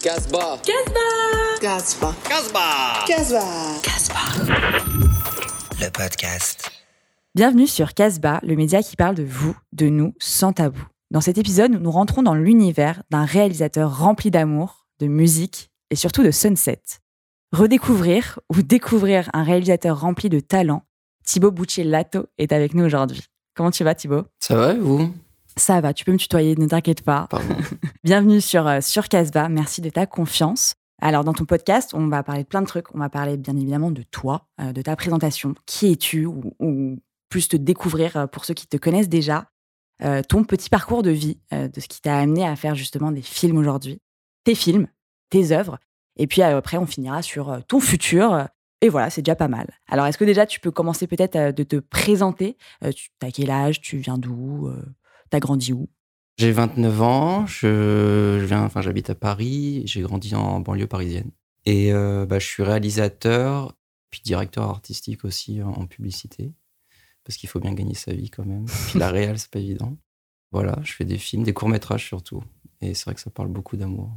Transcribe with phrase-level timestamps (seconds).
[0.00, 0.60] Casbah.
[1.60, 2.14] Casbah.
[3.04, 3.04] Casbah.
[3.04, 4.20] Casbah.
[5.80, 6.70] le podcast.
[7.34, 10.86] Bienvenue sur Casbah, le média qui parle de vous, de nous, sans tabou.
[11.10, 16.22] Dans cet épisode, nous rentrons dans l'univers d'un réalisateur rempli d'amour, de musique et surtout
[16.22, 16.80] de sunset.
[17.50, 20.84] Redécouvrir ou découvrir un réalisateur rempli de talent,
[21.24, 23.24] Thibaut Bouchet-Lato est avec nous aujourd'hui.
[23.56, 24.26] Comment tu vas Thibaut?
[24.38, 25.12] Ça va, et vous?
[25.58, 27.28] Ça va, tu peux me tutoyer, ne t'inquiète pas.
[28.04, 30.74] Bienvenue sur, euh, sur Casbah, merci de ta confiance.
[31.02, 32.94] Alors, dans ton podcast, on va parler de plein de trucs.
[32.94, 35.54] On va parler bien évidemment de toi, euh, de ta présentation.
[35.66, 39.48] Qui es-tu ou, ou plus te découvrir euh, pour ceux qui te connaissent déjà.
[40.04, 43.22] euh, ton petit parcours de vie, de ce qui t'a amené à faire justement des
[43.22, 44.00] films aujourd'hui.
[44.44, 44.86] Tes films,
[45.28, 45.78] tes œuvres.
[46.16, 48.46] Et puis après, on finira sur ton futur.
[48.80, 49.66] Et voilà, c'est déjà pas mal.
[49.88, 52.56] Alors, est-ce que déjà, tu peux commencer peut-être de te présenter?
[52.94, 53.80] Tu as quel âge?
[53.80, 54.70] Tu viens d'où?
[55.30, 55.88] T'as grandi où?
[56.38, 61.30] J'ai 29 ans, je, je viens, enfin, j'habite à Paris, j'ai grandi en banlieue parisienne.
[61.66, 63.74] Et euh, bah, je suis réalisateur,
[64.10, 66.52] puis directeur artistique aussi en, en publicité,
[67.24, 68.66] parce qu'il faut bien gagner sa vie quand même.
[68.88, 69.96] Puis la réal, c'est pas évident.
[70.52, 72.42] Voilà, je fais des films, des courts-métrages surtout.
[72.80, 74.12] Et c'est vrai que ça parle beaucoup d'amour.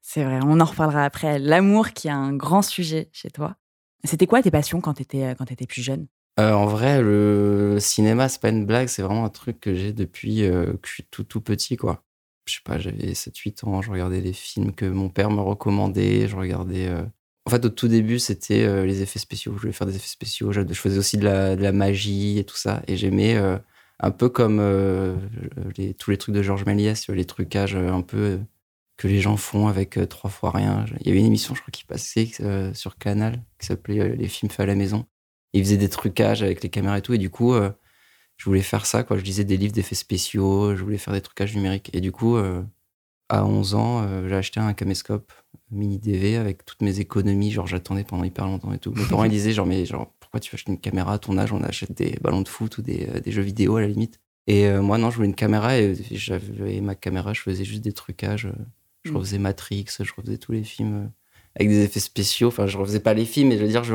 [0.00, 1.38] C'est vrai, on en reparlera après.
[1.38, 3.56] L'amour qui est un grand sujet chez toi.
[4.04, 6.06] C'était quoi tes passions quand t'étais quand t'étais plus jeune?
[6.38, 9.92] Euh, en vrai, le cinéma, c'est pas une blague, c'est vraiment un truc que j'ai
[9.94, 12.02] depuis euh, que je suis tout tout petit, quoi.
[12.46, 16.28] Je sais pas, j'avais 7-8 ans, je regardais les films que mon père me recommandait,
[16.28, 16.88] je regardais...
[16.88, 17.02] euh,
[17.46, 20.52] En fait, au tout début, c'était les effets spéciaux, je voulais faire des effets spéciaux,
[20.52, 23.36] je faisais aussi de la, magie et tout ça, et j'aimais
[24.00, 24.58] un peu comme
[25.98, 28.40] tous les trucs de Georges Méliès, les trucages un peu
[28.96, 30.84] que les gens font avec trois fois rien.
[31.00, 32.30] Il y avait une émission, je crois, qui passait
[32.74, 35.06] sur Canal, qui s'appelait Les films faits à la maison.
[35.56, 37.14] Il faisait des trucages avec les caméras et tout.
[37.14, 37.70] Et du coup, euh,
[38.36, 39.02] je voulais faire ça.
[39.04, 39.16] Quoi.
[39.18, 40.76] Je lisais des livres d'effets spéciaux.
[40.76, 41.90] Je voulais faire des trucages numériques.
[41.94, 42.62] Et du coup, euh,
[43.28, 45.32] à 11 ans, euh, j'ai acheté un caméscope
[45.70, 47.50] mini DV avec toutes mes économies.
[47.52, 48.92] Genre, j'attendais pendant hyper longtemps et tout.
[48.92, 51.38] Mes parents ils disaient, genre, mais genre, pourquoi tu veux acheter une caméra à ton
[51.38, 51.52] âge?
[51.52, 54.20] On achète des ballons de foot ou des, des jeux vidéo à la limite.
[54.46, 57.32] Et moi, non, je voulais une caméra et j'avais ma caméra.
[57.32, 58.48] Je faisais juste des trucages.
[59.04, 59.16] Je Mm.
[59.16, 61.10] refaisais Matrix, je refaisais tous les films
[61.54, 62.48] avec des effets spéciaux.
[62.48, 63.94] Enfin, je refaisais pas les films, mais je veux dire, je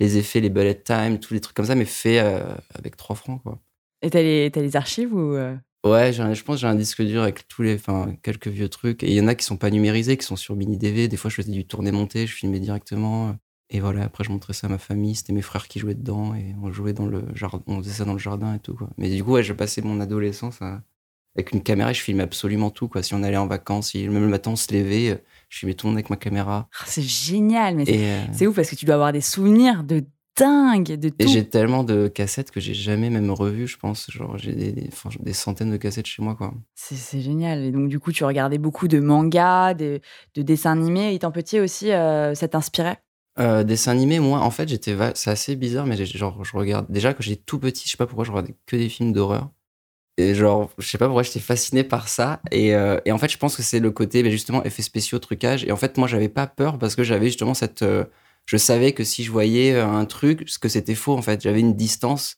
[0.00, 3.16] les effets, les bullet time, tous les trucs comme ça, mais faits euh, avec 3
[3.16, 3.60] francs, quoi.
[4.02, 6.66] Et t'as les, t'as les archives ou euh, Ouais, j'ai un- je pense que j'ai
[6.66, 9.02] un disque dur avec tous les, enfin, quelques vieux trucs.
[9.02, 11.08] Et il y en a qui sont pas numérisés, qui sont sur mini DV.
[11.08, 13.36] Des fois, je faisais du tourné-monté, je filmais directement.
[13.70, 15.14] Et voilà, après, je montrais ça à ma famille.
[15.14, 18.04] C'était mes frères qui jouaient dedans et on jouait dans le jardin, on faisait ça
[18.04, 18.90] dans le jardin et tout, quoi.
[18.98, 20.82] Mais du coup, ouais, je passais mon adolescence à-
[21.36, 23.02] avec une caméra et je filmais absolument tout, quoi.
[23.02, 25.86] Si on allait en vacances, si même le matin on se levait, je filmais tout
[25.86, 26.68] le monde avec ma caméra.
[26.80, 29.20] ah, C'est génial, mais c'est, Et, euh, c'est ouf parce que tu dois avoir des
[29.20, 30.04] souvenirs de
[30.38, 31.28] dingue, de Et tout.
[31.28, 34.10] j'ai tellement de cassettes que j'ai jamais même revues, je pense.
[34.10, 36.54] Genre, j'ai des, des- centaines de cassettes chez moi, quoi.
[36.76, 37.64] C'est, génial.
[37.64, 40.00] Et donc, du coup, tu regardais beaucoup de mangas, de,
[40.34, 41.14] de dessins animés.
[41.14, 43.02] Étant petit aussi, euh, ça t'inspirait?
[43.38, 44.96] Euh, dessin animé, moi, en fait, j'étais.
[45.14, 46.86] C'est assez bizarre, mais genre, je regarde.
[46.90, 49.50] Déjà, quand j'étais tout petit, je sais pas pourquoi je regardais que des films d'horreur.
[50.20, 52.40] Et genre, je sais pas pourquoi j'étais fasciné par ça.
[52.50, 55.64] Et, euh, en fait, je pense que c'est le côté, mais justement, effets spéciaux, trucage.
[55.64, 57.82] Et en fait, moi, j'avais pas peur parce que j'avais justement cette.
[57.82, 58.04] euh,
[58.46, 61.40] je savais que si je voyais euh, un truc, ce que c'était faux, en fait.
[61.42, 62.36] J'avais une distance.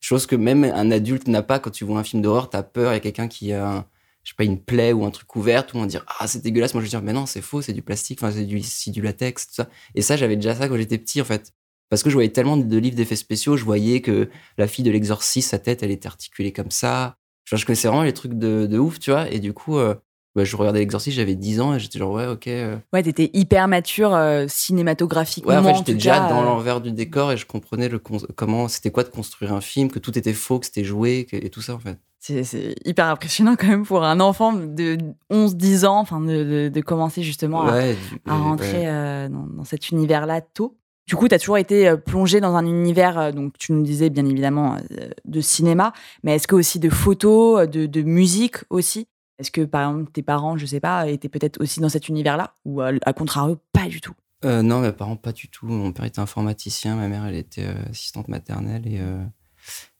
[0.00, 2.92] Chose que même un adulte n'a pas quand tu vois un film d'horreur, t'as peur,
[2.92, 3.88] il y a quelqu'un qui a,
[4.24, 6.74] je sais pas, une plaie ou un truc ouvert, tout le dire Ah, c'est dégueulasse.
[6.74, 9.02] Moi, je vais dire Mais non, c'est faux, c'est du plastique, enfin, c'est du, du
[9.02, 9.68] latex, tout ça.
[9.94, 11.52] Et ça, j'avais déjà ça quand j'étais petit, en fait.
[11.88, 14.90] Parce que je voyais tellement de livres d'effets spéciaux, je voyais que la fille de
[14.90, 17.16] l'exorciste, sa tête, elle était articulée comme ça.
[17.44, 19.30] Genre, je connaissais vraiment les trucs de, de ouf, tu vois.
[19.30, 19.94] Et du coup, euh,
[20.34, 22.48] bah, je regardais l'exorciste, j'avais 10 ans et j'étais genre, ouais, ok.
[22.48, 22.76] euh.
[22.92, 25.52] Ouais, t'étais hyper mature euh, cinématographiquement.
[25.52, 27.98] Ouais, en fait, j'étais déjà cas, dans euh, l'envers du décor et je comprenais le
[28.00, 31.36] comment c'était quoi de construire un film, que tout était faux, que c'était joué que-
[31.36, 31.98] et tout ça, en fait.
[32.18, 34.98] C'est, hyper impressionnant quand même pour un enfant de
[35.30, 39.28] 11-10 ans, enfin, de, de- de commencer justement à, ouais, rentrer ouais.
[39.28, 40.76] dans, dans cet univers-là tôt.
[41.06, 43.82] Du coup, tu as toujours été euh, plongé dans un univers, euh, donc tu nous
[43.82, 45.92] disais bien évidemment euh, de cinéma,
[46.24, 49.06] mais est-ce que aussi de photos, de, musique aussi?
[49.38, 52.54] Est-ce que par exemple tes parents, je sais pas, étaient peut-être aussi dans cet univers-là?
[52.64, 54.14] Ou à, contrario, pas du tout?
[54.42, 55.66] Non, mes parents, pas du tout.
[55.66, 59.00] Mon père était informaticien, ma mère, elle était assistante maternelle et,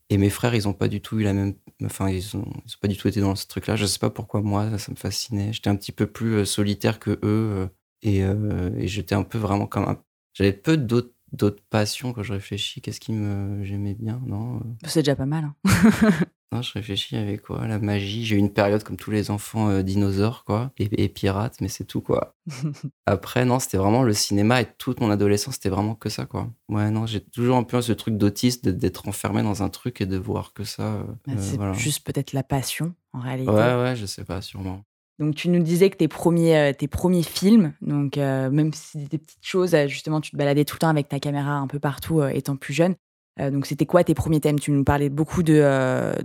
[0.09, 1.55] et mes frères, ils ont pas du tout eu la même.
[1.85, 3.77] Enfin, ils ont, ils ont pas du tout été dans ce truc-là.
[3.77, 5.53] Je sais pas pourquoi moi, ça, me fascinait.
[5.53, 7.69] J'étais un petit peu plus solitaire que eux
[8.03, 9.99] et, et j'étais un peu vraiment comme un.
[10.37, 12.81] J'avais peu d'autres d'autres passions quand je réfléchis.
[12.81, 15.45] Qu'est-ce qui me j'aimais bien Non, euh, C'est déjà pas mal.
[15.45, 15.55] hein.
[16.53, 17.67] non, je réfléchis avec quoi?
[17.67, 18.25] La magie.
[18.25, 21.69] J'ai eu une période comme tous les enfants euh, dinosaures, quoi, et, et pirates, mais
[21.69, 22.37] c'est tout, quoi.
[23.07, 26.49] Après, non, c'était vraiment le cinéma et toute mon adolescence, c'était vraiment que ça, quoi.
[26.69, 30.07] Ouais, non, j'ai toujours un peu ce truc d'autiste d'être enfermé dans un truc et
[30.07, 30.83] de voir que ça.
[30.97, 31.73] euh, Bah, euh, c'est voilà.
[31.73, 33.51] juste peut-être la passion en réalité.
[33.51, 34.85] Ouais, ouais, je sais pas, sûrement.
[35.19, 38.99] Donc, tu nous disais que tes premiers, euh, tes premiers films, donc euh, même si
[38.99, 41.53] c'était des petites choses, euh, justement, tu te baladais tout le temps avec ta caméra
[41.53, 42.95] un peu partout étant plus jeune.
[43.39, 44.61] donc, c'était quoi tes premiers thèmes?
[44.61, 46.23] Tu nous parlais beaucoup de,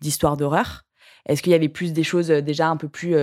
[0.00, 0.84] d'histoires d'horreur.
[1.26, 3.14] Est-ce qu'il y avait plus des choses déjà un peu plus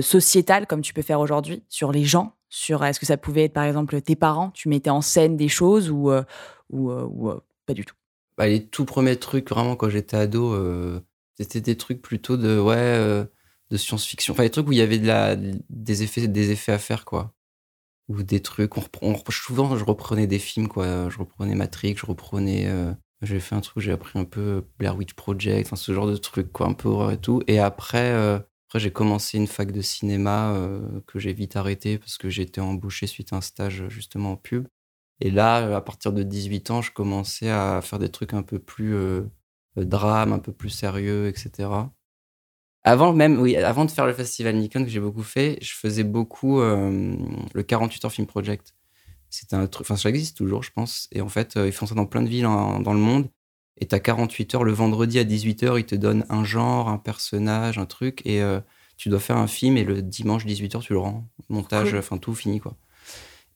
[0.00, 2.34] sociétales, comme tu peux faire aujourd'hui, sur les gens?
[2.48, 4.50] Sur, Est-ce que ça pouvait être, par exemple, tes parents?
[4.50, 6.12] Tu mettais en scène des choses ou,
[6.70, 7.30] ou,
[7.66, 7.96] pas du tout?
[8.38, 10.56] Bah, Les tout premiers trucs, vraiment, quand j'étais ado,
[11.34, 12.60] c'était des trucs plutôt de...
[12.60, 13.26] ouais
[13.70, 14.32] de science-fiction.
[14.34, 14.98] Enfin, des trucs où il y avait
[15.68, 17.34] des, effets, des effets à faire, quoi.
[18.08, 18.72] Ou des trucs.
[19.30, 21.08] Souvent, je reprenais des films, quoi.
[21.08, 22.66] Je reprenais Matrix, je reprenais.
[22.66, 26.06] Euh, j'ai fait un truc, j'ai appris un peu Blair Witch Project, enfin, ce genre
[26.06, 27.42] de trucs, quoi, un peu horreur et tout.
[27.46, 28.38] Et après, euh,
[28.68, 32.60] après j'ai commencé une fac de cinéma euh, que j'ai vite arrêté parce que été
[32.60, 34.66] embauché suite à un stage justement en pub.
[35.20, 38.58] Et là, à partir de 18 ans, je commençais à faire des trucs un peu
[38.58, 38.94] plus
[39.76, 41.68] drame, un peu plus sérieux, etc.
[42.82, 46.04] Avant même, oui, avant de faire le festival Nikon que j'ai beaucoup fait, je faisais
[46.04, 47.14] beaucoup euh,
[47.52, 48.74] le 48 heures film project.
[49.28, 51.06] C'était un truc, enfin ça existe toujours, je pense.
[51.12, 53.28] Et en fait, euh, ils font ça dans plein de villes dans le monde.
[53.76, 56.98] Et t'as 48 heures le vendredi à 18 heures, ils te donnent un genre, un
[56.98, 58.60] personnage, un truc, et euh,
[58.96, 59.76] tu dois faire un film.
[59.76, 62.76] Et le dimanche 18 heures, tu le rends, montage, enfin tout fini quoi.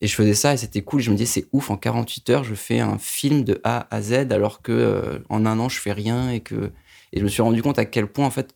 [0.00, 1.00] Et je faisais ça et c'était cool.
[1.00, 4.02] Je me disais c'est ouf en 48 heures, je fais un film de A à
[4.02, 6.72] Z alors que en un an je fais rien et que
[7.12, 8.54] et je me suis rendu compte à quel point en fait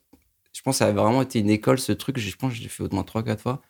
[0.53, 2.17] je pense que ça a vraiment été une école, ce truc.
[2.17, 3.61] Je pense que j'ai fait au moins 3-4 fois.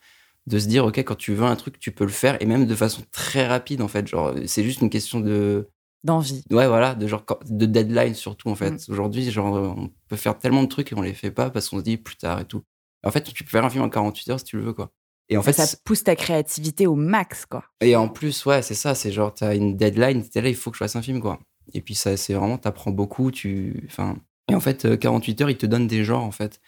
[0.47, 2.41] De se dire, OK, quand tu veux un truc, tu peux le faire.
[2.41, 4.07] Et même de façon très rapide, en fait.
[4.07, 5.69] Genre, c'est juste une question de.
[6.03, 6.43] D'envie.
[6.49, 6.95] Ouais, voilà.
[6.95, 8.71] De genre, de deadline surtout, en fait.
[8.71, 8.91] Mm.
[8.91, 11.77] Aujourd'hui, genre, on peut faire tellement de trucs et on les fait pas parce qu'on
[11.79, 12.63] se dit plus tard et tout.
[13.03, 14.91] En fait, tu peux faire un film en 48 heures si tu le veux, quoi.
[15.29, 17.63] Et en fait, ça pousse ta créativité au max, quoi.
[17.81, 18.95] Et en plus, ouais, c'est ça.
[18.95, 21.39] C'est genre, t'as une deadline, t'es là, il faut que je fasse un film, quoi.
[21.73, 23.29] Et puis, ça, c'est vraiment, t'apprends beaucoup.
[23.29, 23.83] Tu.
[23.85, 24.17] Enfin,
[24.49, 26.59] et en fait, 48 euh, heures, ils te donnent des genres, en fait.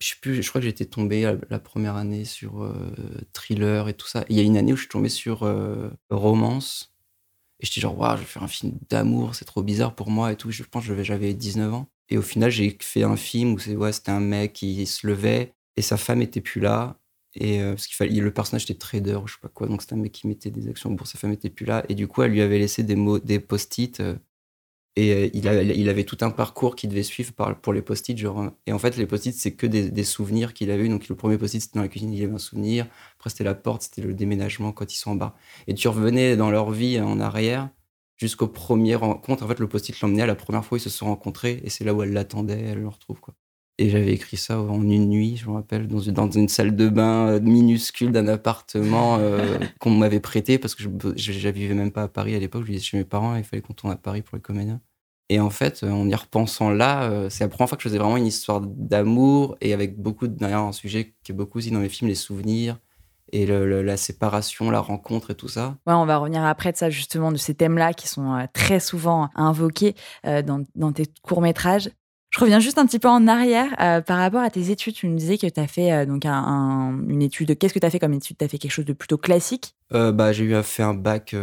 [0.00, 2.92] Je, sais plus, je crois que j'étais tombé la, première année sur euh,
[3.32, 4.24] thriller et tout ça.
[4.28, 6.94] Il y a une année où je suis tombé sur euh, romance.
[7.60, 10.32] Et j'étais genre, waouh, je vais faire un film d'amour, c'est trop bizarre pour moi
[10.32, 10.50] et tout.
[10.52, 11.88] Je pense que j'avais 19 ans.
[12.08, 15.82] Et au final, j'ai fait un film où c'était un mec qui se levait et
[15.82, 16.96] sa femme était plus là.
[17.34, 19.94] Et parce qu'il fallait, le personnage était trader ou je sais pas quoi, donc c'était
[19.94, 21.84] un mec qui mettait des actions pour sa femme était plus là.
[21.88, 24.00] Et du coup, elle lui avait laissé des mots, des post-it
[24.98, 25.46] et euh, il,
[25.76, 28.18] il, avait tout un parcours qu'il devait suivre pour les post-it.
[28.18, 30.88] Genre, et en fait, les post-it, c'est que des, souvenirs qu'il avait eu.
[30.88, 32.86] Donc, le premier post-it, c'était dans la cuisine, il avait un souvenir.
[33.16, 35.36] Après, c'était la porte, c'était le déménagement quand ils sont en bas.
[35.68, 37.70] Et tu revenais dans leur vie en arrière
[38.16, 39.44] jusqu'au premier rencontre.
[39.44, 41.60] En fait, le post-it l'emmenait à la première fois où ils se sont rencontrés.
[41.62, 43.20] Et c'est là où elle l'attendait, elle le retrouve.
[43.20, 43.34] Quoi.
[43.80, 46.74] Et j'avais écrit ça en une nuit, je me rappelle, dans une, dans une salle
[46.74, 51.74] de bain euh, minuscule d'un appartement euh, qu'on m'avait prêté parce que je ne vivais
[51.74, 52.62] même pas à Paris à l'époque.
[52.62, 54.80] Je vivais chez mes parents il fallait qu'on tourne à Paris pour les comédiens.
[55.30, 57.88] Et en fait, euh, en y repensant là, euh, c'est la première fois que je
[57.88, 61.58] faisais vraiment une histoire d'amour et avec beaucoup de, derrière un sujet qui est beaucoup
[61.58, 62.78] aussi dans mes films, les souvenirs
[63.30, 65.76] et la séparation, la rencontre et tout ça.
[65.86, 68.80] Ouais, on va revenir après de ça justement, de ces thèmes-là qui sont euh, très
[68.80, 69.94] souvent invoqués
[70.24, 71.90] dans, dans, tes courts-métrages.
[72.30, 74.94] Je reviens juste un petit peu en arrière euh, par rapport à tes études.
[74.94, 77.56] Tu me disais que tu as fait euh, donc un, une étude.
[77.56, 78.36] Qu'est-ce que tu as fait comme étude?
[78.36, 79.74] Tu as fait quelque chose de plutôt classique?
[79.94, 81.34] Euh, bah, J'ai eu à un bac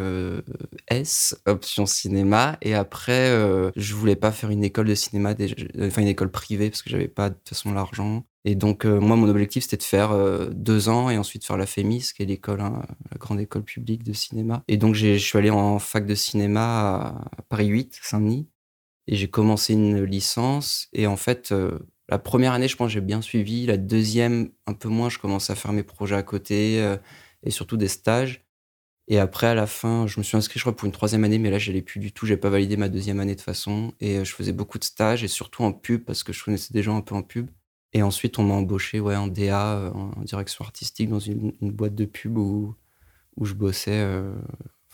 [0.87, 2.57] S, option cinéma.
[2.61, 3.29] Et après,
[3.75, 5.33] je voulais pas faire une école de cinéma,
[5.79, 8.25] enfin une école privée, parce que j'avais pas de toute façon l'argent.
[8.47, 10.15] Et donc, moi, mon objectif, c'était de faire
[10.51, 14.03] deux ans et ensuite faire la FEMIS, qui est l'école, hein, la grande école publique
[14.03, 14.63] de cinéma.
[14.67, 18.47] Et donc, je suis allé en fac de cinéma à Paris 8, Saint-Denis.
[19.07, 20.87] Et j'ai commencé une licence.
[20.93, 23.65] Et en fait, euh, la première année, je pense, j'ai bien suivi.
[23.65, 26.97] La deuxième, un peu moins, je commençais à faire mes projets à côté euh,
[27.43, 28.45] et surtout des stages.
[29.07, 31.37] Et après, à la fin, je me suis inscrit, je crois, pour une troisième année,
[31.37, 32.25] mais là, je n'allais plus du tout.
[32.25, 33.93] J'ai pas validé ma deuxième année de façon.
[33.99, 36.73] Et euh, je faisais beaucoup de stages et surtout en pub parce que je connaissais
[36.73, 37.49] des gens un peu en pub.
[37.93, 42.05] Et ensuite, on m'a embauché ouais, en DA, en direction artistique, dans une, boîte de
[42.05, 42.75] pub où,
[43.37, 44.05] où je bossais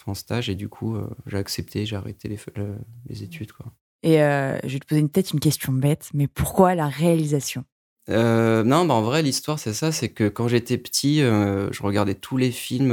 [0.05, 0.49] en stage.
[0.49, 2.37] Et du coup, j'ai accepté, j'ai arrêté les,
[3.07, 3.53] les études.
[3.53, 3.73] Quoi.
[4.03, 7.63] Et euh, je vais te poser peut-être une question bête, mais pourquoi la réalisation?
[8.09, 11.83] Euh, Non, bah en vrai, l'histoire, c'est ça c'est que quand j'étais petit, euh, je
[11.83, 12.91] regardais tous les films,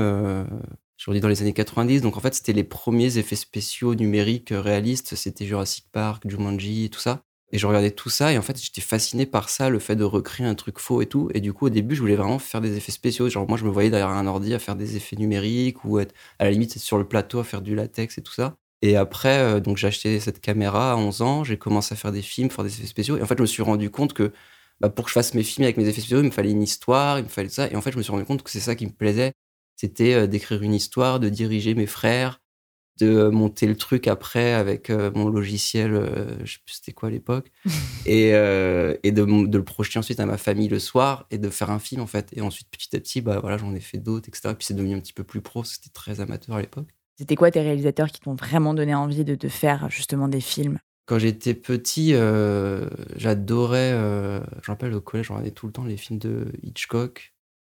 [0.99, 4.53] je dis dans les années 90, donc en fait, c'était les premiers effets spéciaux numériques
[4.53, 7.23] réalistes, c'était Jurassic Park, Jumanji et tout ça.
[7.51, 10.05] Et je regardais tout ça, et en fait, j'étais fasciné par ça, le fait de
[10.05, 11.31] recréer un truc faux et tout.
[11.33, 13.31] Et du coup, au début, je voulais vraiment faire des effets spéciaux.
[13.31, 16.15] Genre, moi, je me voyais derrière un ordi à faire des effets numériques, ou être
[16.39, 18.57] à la limite sur le plateau à faire du latex et tout ça.
[18.83, 22.13] Et après, euh, donc j'ai acheté cette caméra à 11 ans, j'ai commencé à faire
[22.13, 23.17] des films, faire des effets spéciaux.
[23.17, 24.33] Et en fait, je me suis rendu compte que
[24.81, 26.63] bah, pour que je fasse mes films avec mes effets spéciaux, il me fallait une
[26.63, 27.69] histoire, il me fallait ça.
[27.71, 29.33] Et en fait, je me suis rendu compte que c'est ça qui me plaisait.
[29.77, 32.41] C'était euh, d'écrire une histoire, de diriger mes frères,
[33.01, 37.09] de monter le truc après avec euh, mon logiciel, euh, je sais plus c'était quoi
[37.09, 37.51] à l'époque,
[38.07, 41.39] et, euh, et de, m- de le projeter ensuite à ma famille le soir et
[41.39, 42.29] de faire un film en fait.
[42.35, 44.53] Et ensuite petit à petit, bah voilà, j'en ai fait d'autres, etc.
[44.53, 46.89] Et puis c'est devenu un petit peu plus pro, c'était très amateur à l'époque.
[47.19, 50.79] C'était quoi tes réalisateurs qui t'ont vraiment donné envie de, de faire justement des films?
[51.07, 55.73] Quand j'étais petit, euh, j'adorais, euh, je me rappelle au collège, je regardais tout le
[55.73, 57.35] temps les films de Hitchcock,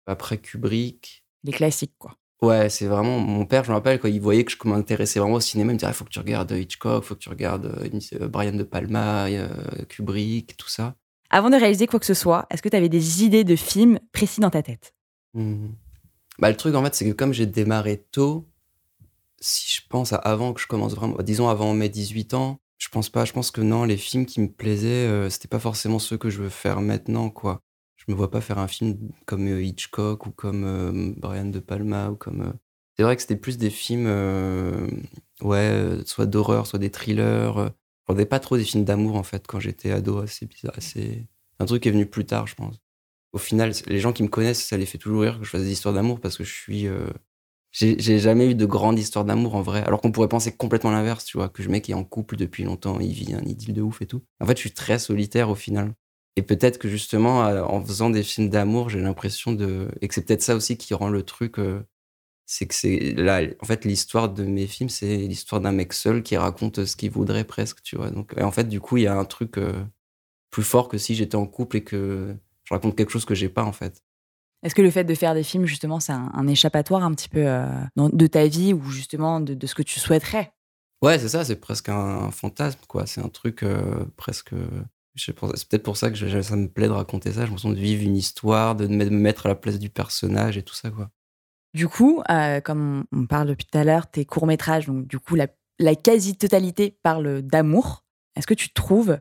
[0.06, 1.24] après Kubrick.
[1.44, 2.16] Les classiques, quoi.
[2.42, 5.36] Ouais, c'est vraiment mon père, je me rappelle, quand il voyait que je m'intéressais vraiment
[5.36, 7.66] au cinéma, il me disait, il faut que tu regardes Hitchcock, faut que tu regardes
[7.66, 9.28] euh, euh, Brian De Palma,
[9.88, 10.96] Kubrick, tout ça.
[11.30, 14.00] Avant de réaliser quoi que ce soit, est-ce que tu avais des idées de films
[14.12, 14.92] précis dans ta tête?
[15.32, 15.76] Mhm.
[16.40, 18.49] Bah, le truc, en fait, c'est que comme j'ai démarré tôt,
[19.40, 22.88] si je pense à avant que je commence vraiment, disons avant mes 18 ans, je
[22.88, 25.98] pense pas, je pense que non, les films qui me plaisaient, euh, c'était pas forcément
[25.98, 27.60] ceux que je veux faire maintenant, quoi.
[27.96, 31.58] Je me vois pas faire un film comme euh, Hitchcock ou comme euh, Brian De
[31.60, 32.40] Palma ou comme.
[32.42, 32.52] euh,
[32.96, 34.06] C'est vrai que c'était plus des films,
[35.42, 37.52] ouais, soit d'horreur, soit des thrillers.
[37.54, 41.26] Je regardais pas trop des films d'amour, en fait, quand j'étais ado, assez bizarre, assez.
[41.58, 42.76] Un truc qui est venu plus tard, je pense
[43.34, 45.62] au final, les gens qui me connaissent, ça les fait toujours rire que je fasse
[45.62, 46.86] des histoires d'amour parce que je suis.
[47.72, 49.82] J'ai j'ai jamais eu de grande histoire d'amour en vrai.
[49.84, 52.64] Alors qu'on pourrait penser complètement l'inverse, tu vois, que le mec est en couple depuis
[52.64, 54.22] longtemps, il vit un idylle de ouf et tout.
[54.40, 55.94] En fait, je suis très solitaire au final.
[56.36, 59.88] Et peut-être que justement, euh, en faisant des films d'amour, j'ai l'impression de.
[60.00, 61.58] Et que c'est peut-être ça aussi qui rend le truc.
[61.58, 61.80] euh,
[62.46, 63.14] C'est que c'est.
[63.14, 66.96] Là, en fait, l'histoire de mes films, c'est l'histoire d'un mec seul qui raconte ce
[66.96, 68.10] qu'il voudrait presque, tu vois.
[68.10, 69.84] Donc, et en fait, du coup, il y a un truc euh,
[70.50, 73.48] plus fort que si j'étais en couple et que je raconte quelque chose que j'ai
[73.50, 74.02] pas en fait.
[74.62, 77.28] Est-ce que le fait de faire des films, justement, c'est un, un échappatoire un petit
[77.28, 80.52] peu euh, de ta vie ou justement de, de ce que tu souhaiterais?
[81.02, 83.06] Ouais, c'est ça, c'est presque un, un fantasme quoi.
[83.06, 84.50] C'est un truc euh, presque.
[85.16, 87.46] C'est peut-être pour ça que je- ça me plaît de raconter ça.
[87.46, 89.88] Je me sens de vivre une histoire, de me me mettre à la place du
[89.90, 91.10] personnage et tout ça quoi.
[91.72, 95.36] Du coup, euh, comme on, parle depuis tout à l'heure, tes courts-métrages, donc du coup,
[95.36, 95.46] la,
[95.78, 98.04] la quasi-totalité parle d'amour.
[98.36, 99.18] Est-ce que tu trouves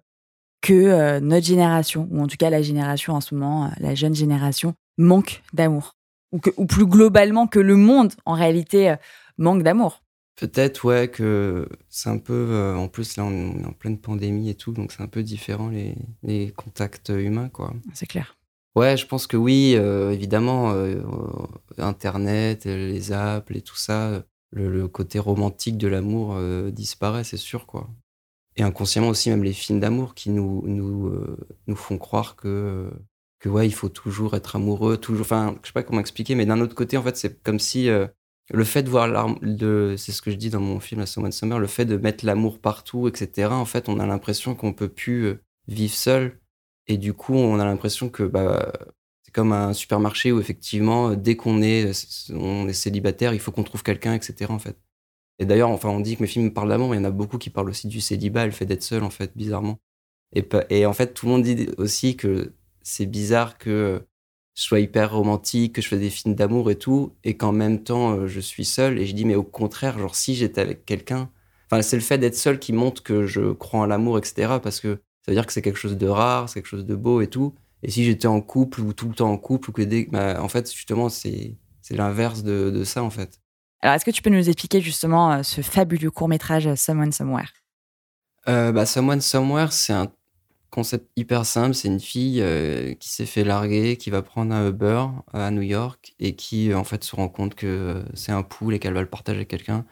[0.62, 4.16] que euh, notre génération, ou en tout cas la génération en ce moment, la jeune
[4.16, 5.96] génération, manque d'amour
[6.32, 8.96] ou, que- ou plus globalement que le monde, en réalité, euh,
[9.40, 10.04] manque d'amour
[10.36, 12.34] Peut-être ouais que c'est un peu.
[12.52, 15.22] euh, en plus là, on est en pleine pandémie et tout, donc c'est un peu
[15.24, 17.74] différent les, les contacts humains quoi.
[17.94, 18.38] C'est clair.
[18.76, 21.02] Ouais, je pense que oui, euh, évidemment, euh,
[21.78, 26.38] Internet, les apps et tout ça, le, le côté romantique de l'amour
[26.72, 27.90] disparaît, c'est sûr, quoi.
[28.56, 31.12] Et inconsciemment aussi, même les films d'amour qui nous, nous,
[31.68, 32.90] nous font croire que,
[33.40, 35.26] que, ouais, il faut toujours être amoureux, toujours.
[35.26, 37.90] Enfin, je sais pas comment expliquer, mais d'un autre côté, en fait, c'est comme si
[37.90, 38.08] euh,
[38.52, 39.38] le fait de voir l'arme,
[39.98, 42.26] c'est ce que je dis dans mon film, La Someone Summer, le fait de mettre
[42.26, 46.40] l'amour partout, etc., en fait, on a l'impression qu'on peut plus euh, vivre seul.
[46.88, 48.74] Et du coup, on a l'impression que bah,
[49.24, 51.92] c'est comme un supermarché où effectivement, euh, dès qu'on est,
[52.34, 54.52] on est célibataire, il faut qu'on trouve quelqu'un, etc.
[54.52, 54.78] En fait.
[55.40, 57.12] Et d'ailleurs, enfin, on dit que mes films parlent d'amour, mais il y en a
[57.12, 59.80] beaucoup qui parlent aussi du célibat, le fait d'être seul, en fait, bizarrement.
[60.36, 62.54] Et, et en fait, tout le monde dit aussi que
[62.90, 64.02] c'est bizarre que
[64.56, 67.84] je sois hyper romantique, que je fais des films d'amour et tout, et qu'en même
[67.84, 69.00] temps, euh, je suis seul.
[69.00, 71.30] Et je dis, mais au contraire, genre, si j'étais avec quelqu'un,
[71.68, 74.56] enfin, c'est le fait d'être seul qui montre que je crois en l'amour, etc.
[74.62, 76.96] Parce que ça veut dire que c'est quelque chose de rare, c'est quelque chose de
[76.96, 77.56] beau et tout.
[77.84, 80.42] Et si j'étais en couple ou tout le temps en couple, ou que dès, bah,
[80.42, 83.40] en fait, justement, c'est c'est l'inverse de, de ça, en fait.
[83.82, 87.52] Alors, est-ce que tu peux nous expliquer justement euh, ce fabuleux court-métrage euh, Someone Somewhere?
[88.48, 90.12] Euh, bah, Someone Somewhere, c'est un
[90.70, 91.74] concept hyper simple.
[91.74, 95.62] C'est une fille euh, qui s'est fait larguer, qui va prendre un Uber à New
[95.62, 98.80] York et qui, euh, en fait, se rend compte que euh, c'est un pool et
[98.80, 99.86] qu'elle va le partager avec quelqu'un.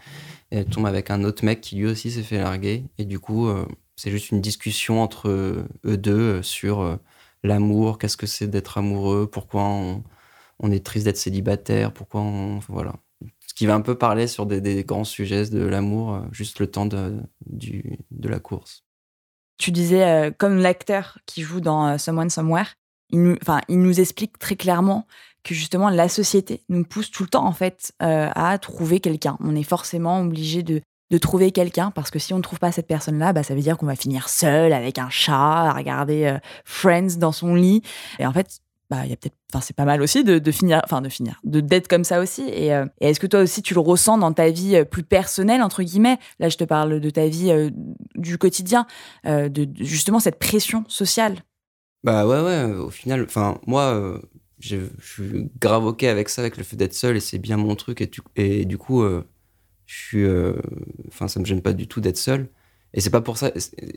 [0.52, 2.86] Elle tombe avec un autre mec qui lui aussi s'est fait larguer.
[2.98, 3.50] Et du coup,
[3.98, 7.00] c'est juste une discussion entre eux deux sur
[7.44, 12.60] l'amour, qu'est-ce que c'est d'être amoureux, pourquoi on, est triste d'être célibataire, pourquoi on.
[12.70, 12.94] Voilà.
[13.46, 16.68] Ce qui va un peu parler sur des, des grands sujets de l'amour, juste le
[16.68, 18.87] temps de, du, de la course.
[19.58, 22.76] Tu disais, euh, comme l'acteur qui joue dans euh, Someone Somewhere,
[23.10, 23.38] il nous,
[23.70, 25.08] il nous explique très clairement
[25.44, 29.38] que justement la société nous pousse tout le temps en fait euh, à trouver quelqu'un.
[29.40, 32.74] On est forcément obligé de, de trouver quelqu'un parce que si on ne trouve pas
[32.74, 36.38] cette personne-là, bah, ça veut dire qu'on va finir seul avec un chat à regarder
[36.66, 37.82] Friends dans son lit.
[38.20, 38.60] Et en fait,
[38.90, 41.40] bah, il y a peut-être, enfin, c'est pas mal aussi de, finir, enfin, de finir,
[41.44, 42.48] de d'être comme ça aussi.
[42.50, 45.62] Et, euh, est-ce que toi aussi tu le ressens dans ta vie euh, plus personnelle
[45.62, 46.18] entre guillemets?
[46.40, 47.70] Là, je te parle de ta vie euh,
[48.16, 48.86] du quotidien,
[49.26, 51.44] de, justement cette pression sociale.
[52.04, 54.20] Bah ouais, ouais, au final, enfin, moi,
[54.60, 57.76] je suis grave ok avec ça, avec le fait d'être seul, et c'est bien mon
[57.76, 60.26] truc, et, et du coup, je suis.
[61.08, 62.50] Enfin, ça me gêne pas du tout d'être seul.
[62.94, 63.52] Et c'est pas pour ça.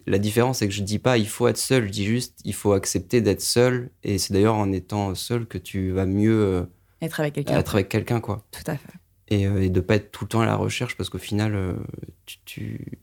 [0.06, 2.54] La différence, c'est que je dis pas il faut être seul, je dis juste il
[2.54, 6.62] faut accepter d'être seul, et c'est d'ailleurs en étant seul que tu vas mieux euh,
[7.00, 7.58] Être avec quelqu'un.
[7.58, 8.44] être avec quelqu'un, quoi.
[8.50, 8.88] Tout à fait.
[9.28, 11.54] et, euh, et de pas être tout le temps à la recherche parce qu'au final,
[11.54, 11.74] euh,
[12.26, 12.98] tu, tu-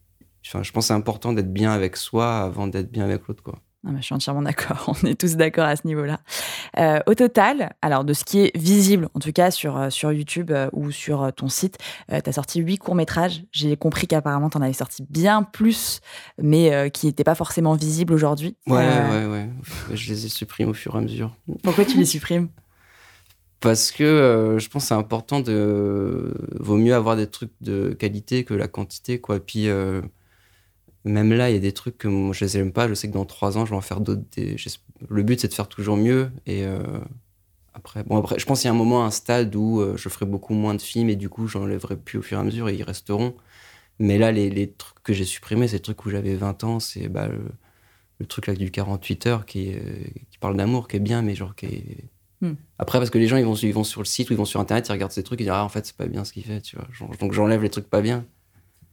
[0.46, 3.42] enfin, je pense que c'est important d'être bien avec soi avant d'être bien avec l'autre.
[3.44, 3.62] quoi.
[3.88, 4.94] Ah bah, je suis entièrement d'accord.
[5.04, 6.20] On est tous d'accord à ce niveau-là.
[6.78, 10.12] Euh, au total, alors de ce qui est visible, en tout cas sur, euh, sur
[10.12, 11.78] YouTube euh, ou sur euh, ton site,
[12.10, 13.44] tu as sorti huit courts-métrages.
[13.52, 16.02] J'ai compris qu'apparemment, tu en avais sorti bien plus,
[16.42, 18.58] mais euh, qui n'étaient pas forcément visibles aujourd'hui.
[18.68, 19.50] Ouais, Euh, ouais, ouais.
[19.96, 21.34] Je les ai supprimés au fur et à mesure.
[21.64, 22.50] Pourquoi tu les supprimes?
[23.60, 26.32] Parce que euh, je pense que c'est important de.
[26.60, 29.40] Vaut mieux avoir des trucs de qualité que la quantité, quoi.
[29.40, 30.02] Puis euh,
[31.08, 32.88] même là, il y a des trucs que moi, je les aime pas.
[32.88, 34.24] Je sais que dans trois ans, je vais en faire d'autres.
[34.36, 34.56] des-
[35.10, 36.32] Le but, c'est de faire toujours mieux.
[36.46, 36.82] Et euh,
[37.74, 40.10] après, bon, après, je pense qu'il y a un moment, un stade où euh, je
[40.10, 42.70] ferai beaucoup moins de films et du coup, j'enlèverai plus au fur et à mesure
[42.70, 43.36] et ils resteront.
[44.00, 46.80] Mais là, les, les trucs que j'ai supprimés, c'est les trucs où j'avais 20 ans.
[46.80, 47.42] C'est bah, le,
[48.20, 49.74] le truc là du 48 heures qui,
[50.40, 52.06] parle d'amour, qui est bien, mais genre qui est.
[52.42, 52.54] Hmm.
[52.80, 54.46] Après, parce que les gens, ils vont, ils vont sur le site ou ils vont
[54.46, 56.34] sur Internet, ils regardent ces trucs, ils disent Ah, en fait, c'est pas bien ce
[56.34, 56.88] qu'il fait, tu vois.
[56.92, 58.26] Genre, donc j'enlève les trucs pas bien.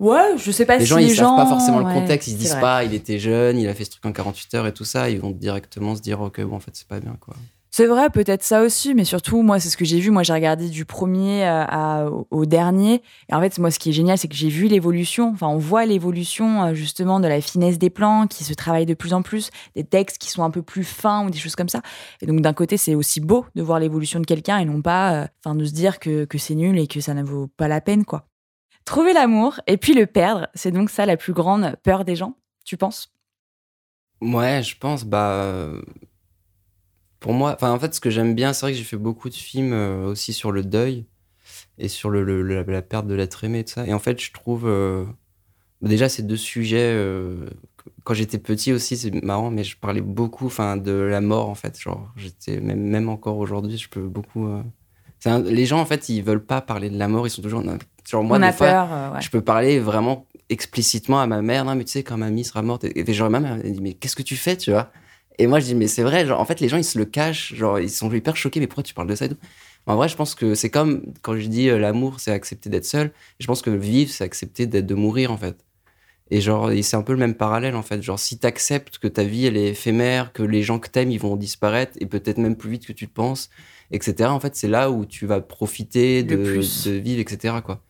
[0.01, 1.37] Ouais, je sais pas les si gens, les ils gens...
[1.37, 2.61] savent pas forcément le contexte, ils se disent vrai.
[2.61, 5.09] pas, il était jeune, il a fait ce truc en 48 heures et tout ça,
[5.09, 7.35] ils vont directement se dire Ok, bon, en fait, c'est pas bien, quoi.
[7.71, 10.13] C'est vrai, peut-être ça aussi, mais surtout, moi, c'est ce que j'ai vu.
[10.13, 13.03] Moi, j'ai regardé du premier euh, à- au, au dernier.
[13.29, 15.31] Et en fait, moi, ce qui est génial, c'est que j'ai vu l'évolution.
[15.31, 18.95] Enfin, on voit l'évolution, euh, justement, de la finesse des plans qui se travaille de
[18.95, 21.69] plus en plus, des textes qui sont un peu plus fins ou des choses comme
[21.69, 21.83] ça.
[22.23, 25.13] Et donc, d'un côté, c'est aussi beau de voir l'évolution de quelqu'un et non pas,
[25.23, 27.67] euh, enfin, de se dire que, que c'est nul et que ça ne vaut pas
[27.67, 28.25] la peine, quoi.
[28.85, 32.37] Trouver l'amour et puis le perdre, c'est donc ça la plus grande peur des gens,
[32.65, 33.13] tu penses?
[34.21, 35.33] Ouais, je pense, bah.
[35.45, 35.83] euh,
[37.21, 39.35] Pour moi, en fait, ce que j'aime bien, c'est vrai que j'ai fait beaucoup de
[39.35, 41.07] films euh, aussi sur le deuil
[41.79, 43.87] et sur le, la, perte de l'être aimé, et tout ça.
[43.87, 44.67] Et en fait, je trouve.
[44.69, 45.05] euh,
[45.83, 46.97] déjà, ces deux sujets.
[48.05, 51.55] quand j'étais petit aussi, c'est marrant, mais je parlais beaucoup enfin, de la mort, en
[51.55, 51.79] fait.
[51.81, 52.61] Genre, j'étais.
[52.61, 54.49] Même, même encore aujourd'hui, je peux beaucoup.
[55.27, 57.63] les gens, en fait, ils veulent pas parler de la mort, ils sont toujours.
[58.09, 59.21] Genre, moi, On des a fois, peur, euh, ouais.
[59.23, 61.65] je peux parler vraiment explicitement à ma mère.
[61.65, 63.81] Non, mais tu sais, quand mamie sera morte, et, et genre, ma mère elle dit,
[63.81, 64.91] mais qu'est-ce que tu fais, tu vois?
[65.39, 67.05] Et moi, je dis, mais c'est vrai, genre, en fait, les gens, ils se le
[67.07, 69.37] cachent, genre, ils sont hyper choqués, mais pourquoi tu parles de ça et tout?
[69.87, 72.87] En vrai, je pense que c'est comme quand je dis euh, l'amour, c'est accepter d'être
[72.87, 73.13] seul.
[73.39, 75.57] Je pense que vivre, c'est accepter d'être, de mourir, en fait.
[76.31, 78.03] Et genre, c'est un peu le même parallèle, en fait.
[78.03, 81.21] Genre, si t'acceptes que ta vie, elle est éphémère, que les gens que t'aimes, ils
[81.21, 83.51] vont disparaître, et peut-être même plus vite que tu le penses,
[83.91, 86.87] etc., en fait, c'est là où tu vas profiter de, plus.
[86.87, 87.83] de vivre, etc., quoi.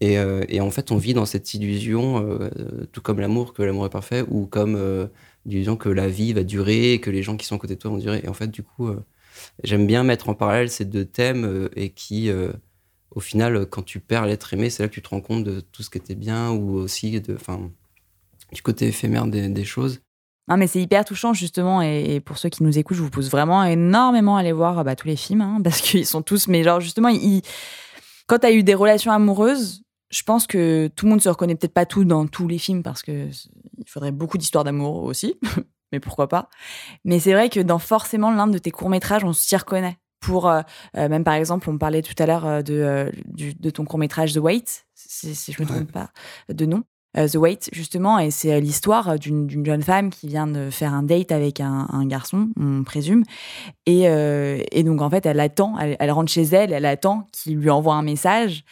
[0.00, 2.50] Et, euh, et en fait, on vit dans cette illusion, euh,
[2.92, 5.06] tout comme l'amour, que l'amour est parfait, ou comme euh,
[5.46, 7.90] l'illusion que la vie va durer, que les gens qui sont à côté de toi
[7.90, 8.20] vont durer.
[8.24, 9.04] Et en fait, du coup, euh,
[9.62, 12.52] j'aime bien mettre en parallèle ces deux thèmes euh, et qui, euh,
[13.10, 15.44] au final, euh, quand tu perds l'être aimé, c'est là que tu te rends compte
[15.44, 20.00] de tout ce qui était bien ou aussi du côté éphémère des, choses.
[20.48, 21.82] Non, mais c'est hyper touchant, justement.
[21.82, 24.84] Et, et pour ceux qui nous écoutent, je vous pousse vraiment énormément à aller voir
[24.84, 26.48] bah, tous les films, hein, parce qu'ils sont tous.
[26.48, 27.42] Mais genre, justement, ils-
[28.26, 31.56] quand tu as eu des relations amoureuses, je pense que tout le monde se reconnaît
[31.56, 33.28] peut-être pas tout dans tous les films, parce que
[33.78, 35.38] il faudrait beaucoup d'histoires d'amour aussi.
[35.92, 36.48] mais pourquoi pas
[37.04, 39.98] Mais c'est vrai que dans forcément l'un de tes courts-métrages, on s'y reconnaît.
[40.20, 40.62] Pour, euh,
[40.96, 44.86] euh, même par exemple, on parlait tout à l'heure euh, de ton court-métrage The Wait,
[44.94, 46.10] si, si je me trompe pas
[46.48, 46.82] de nom.
[47.16, 50.92] Euh, The Wait, justement, et c'est euh, l'histoire d'une jeune femme qui vient de faire
[50.92, 53.22] un date avec un, garçon, on présume.
[53.86, 57.56] Et, euh, et donc, en fait, elle attend, elle, rentre chez elle, elle attend qu'il
[57.56, 58.64] lui envoie un message.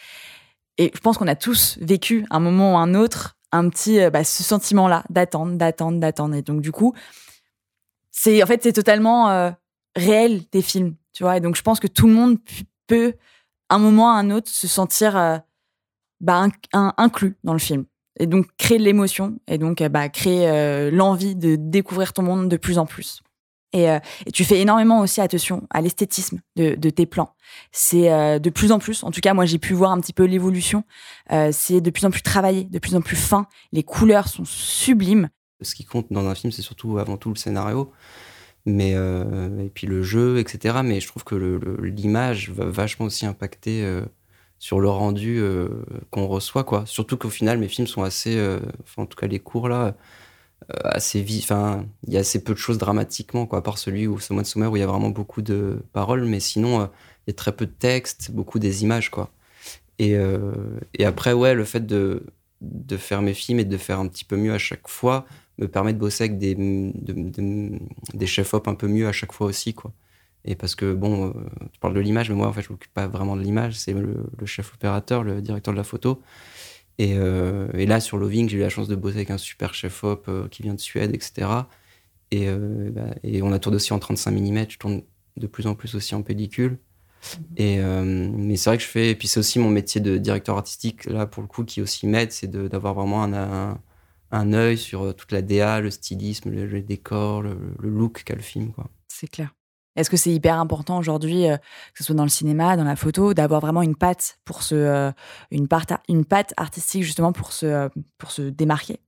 [0.77, 4.23] Et je pense qu'on a tous vécu, un moment ou un autre, un petit, bah,
[4.25, 6.35] ce sentiment-là, d'attendre, d'attendre, d'attendre.
[6.35, 6.93] Et donc, du coup,
[8.11, 9.53] c'est en fait, c'est totalement
[9.95, 11.37] réel des films, tu vois.
[11.37, 12.37] Et donc, je pense que tout le monde
[12.87, 13.13] peut,
[13.69, 15.13] un moment ou un autre, se sentir
[16.19, 17.85] bah, inclus dans le film.
[18.19, 22.23] Et donc, créer de l'émotion et donc euh, bah, créer euh, l'envie de découvrir ton
[22.23, 23.21] monde de plus en plus.
[23.75, 23.97] Et, euh,
[24.27, 27.33] et tu fais énormément aussi attention à l'esthétisme de, de tes plans.
[27.71, 30.25] C'est de plus en plus, en tout cas moi j'ai pu voir un petit peu
[30.25, 30.83] l'évolution,
[31.51, 35.29] c'est de plus en plus travaillé, de plus en plus fin, les couleurs sont sublimes.
[35.61, 37.91] Ce qui compte dans un film, c'est surtout avant tout le scénario,
[38.67, 40.81] mais et puis le jeu, etc.
[40.83, 43.83] Mais je trouve que l'image va vachement aussi impacter
[44.63, 45.67] sur le rendu euh,
[46.11, 46.85] qu'on reçoit, quoi.
[46.85, 48.59] Surtout qu'au final, mes films sont assez, euh,
[48.97, 49.95] en tout cas les cours là,
[50.71, 51.45] euh, assez vifs.
[51.45, 53.59] Enfin, il y a assez peu de choses dramatiquement, quoi.
[53.59, 56.39] À part celui où Someone Somewhere où il y a vraiment beaucoup de paroles, mais
[56.39, 56.89] sinon
[57.27, 59.31] il y a très peu de texte, beaucoup des images, quoi.
[59.99, 60.15] Et,
[60.95, 62.23] et après, ouais, le fait de
[62.61, 65.25] de faire mes films et de faire un petit peu mieux à chaque fois
[65.57, 66.93] me permet de bosser avec des, de-
[67.29, 67.79] de-
[68.13, 69.91] des chefs-op un peu mieux à chaque fois aussi, quoi.
[70.45, 71.33] Et parce que, bon, euh,
[71.71, 73.93] tu parles de l'image, mais moi, en fait, je m'occupe pas vraiment de l'image, c'est
[73.93, 76.21] le, le chef opérateur, le directeur de la photo.
[76.99, 79.73] Et, euh, et là, sur Loving, j'ai eu la chance de bosser avec un super
[79.73, 81.49] chef-op euh, qui vient de Suède, etc.
[82.31, 85.01] Et, euh, bah, et on a tourné aussi en 35 mm, je tourne
[85.37, 86.77] de plus en plus aussi en pellicule.
[87.57, 89.09] Et, euh, mais c'est vrai que je fais.
[89.11, 92.05] Et puis c'est aussi mon métier de directeur artistique, là, pour le coup, qui aussi
[92.07, 93.81] m'aide, c'est d'avoir vraiment un, un,
[94.31, 98.35] un œil sur toute la DA, le stylisme, le, le décor, le, le look qu'a
[98.35, 98.89] le film, quoi.
[99.07, 99.53] C'est clair.
[99.95, 102.95] Est-ce que c'est hyper important aujourd'hui, euh, que ce soit dans le cinéma, dans la
[102.95, 105.11] photo, d'avoir vraiment une patte pour se, euh,
[105.51, 108.99] une, part, une patte artistique justement pour se, euh, pour se démarquer?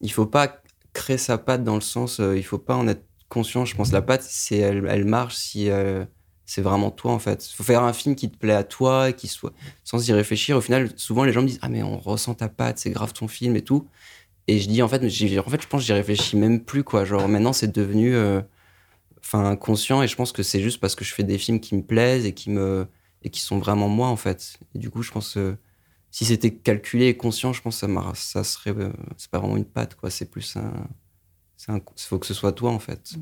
[0.00, 3.64] Il faut pas créer sa patte dans le sens, il faut pas en être conscient.
[3.64, 5.68] Je pense la patte, c'est elle, elle marche si
[6.46, 7.48] c'est vraiment toi en fait.
[7.48, 9.52] Il faut faire un film qui te plaît à toi qui soit
[9.84, 10.56] sans y réfléchir.
[10.56, 13.12] Au final, souvent les gens me disent ah mais on ressent ta patte, c'est grave
[13.12, 13.86] ton film et tout.
[14.48, 17.04] Et je dis en fait, en fait je pense j'y réfléchis même plus quoi.
[17.04, 18.16] Genre maintenant c'est devenu
[19.22, 21.74] enfin conscient et je pense que c'est juste parce que je fais des films qui
[21.74, 22.86] me plaisent et qui me
[23.22, 24.58] et qui sont vraiment moi en fait.
[24.74, 25.56] Et du coup je pense que
[26.10, 29.56] si c'était calculé et conscient, je pense que ça, ça serait euh, c'est pas vraiment
[29.56, 30.10] une patte quoi.
[30.10, 30.72] C'est plus un
[31.56, 33.16] c'est un faut que ce soit toi en fait.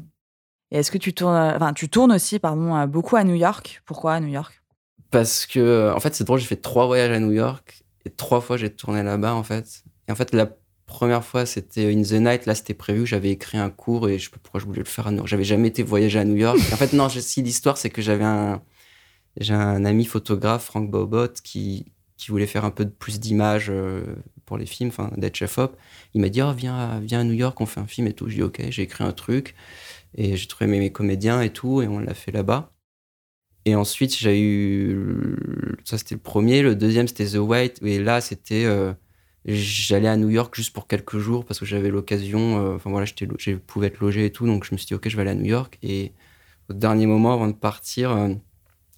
[0.70, 3.82] Et est-ce que tu tournes, enfin, tu tournes aussi, pardon, beaucoup à New York?
[3.86, 4.62] Pourquoi à New York?
[5.10, 8.40] Parce que, en fait, c'est drôle, j'ai fait trois voyages à New York et trois
[8.40, 9.82] fois j'ai tourné là-bas, en fait.
[10.06, 10.50] Et en fait, la
[10.88, 12.46] première fois, c'était In the Night.
[12.46, 14.84] Là, c'était prévu, j'avais écrit un cours et je sais pas pourquoi je voulais le
[14.84, 15.28] faire à New York.
[15.28, 16.58] J'avais jamais été voyager à New York.
[16.72, 18.60] En fait, non, si l'histoire, c'est que j'avais un,
[19.38, 24.02] j'ai un ami photographe, Frank Bobot, qui, qui voulait faire un peu plus d'images euh,
[24.44, 25.76] pour les films, enfin, d'être chef-op.
[26.14, 28.12] Il m'a dit, oh, viens, à- viens à New York, on fait un film et
[28.12, 28.28] tout.
[28.28, 29.54] Je dis, ok, j'ai écrit un truc
[30.16, 32.72] et j'ai trouvé mes, mes comédiens et tout et on l'a fait là-bas.
[33.64, 35.36] Et ensuite, j'ai eu.
[35.84, 36.62] Ça, c'était le premier.
[36.62, 37.80] Le deuxième, c'était The White.
[37.82, 38.64] Et là, c'était.
[38.64, 38.94] euh,
[39.50, 42.72] J'allais à New York juste pour quelques jours parce que j'avais l'occasion.
[42.72, 44.46] euh, Enfin voilà, je pouvais être logé et tout.
[44.46, 45.78] Donc je me suis dit, OK, je vais aller à New York.
[45.82, 46.12] Et
[46.68, 48.28] au dernier moment, avant de partir, euh,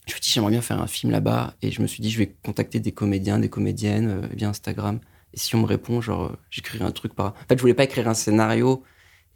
[0.07, 1.55] je me suis dit, j'aimerais bien faire un film là-bas.
[1.63, 5.01] Et je me suis dit, je vais contacter des comédiens, des comédiennes euh, via Instagram.
[5.35, 7.29] Et si on me répond, genre, j'écrirai un truc par.
[7.29, 8.83] En fait, je voulais pas écrire un scénario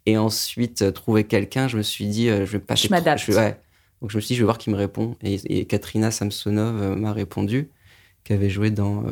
[0.07, 1.69] et ensuite trouver quelqu'un.
[1.69, 2.89] Je me suis dit, je vais passer.
[2.89, 3.29] Je m'adapte.
[3.29, 3.61] ouais.
[4.03, 5.17] Donc je me suis dit, je vais voir qui me répond.
[5.23, 7.71] Et, et Katrina Samsonov m'a répondu,
[8.25, 9.11] qui avait joué dans euh,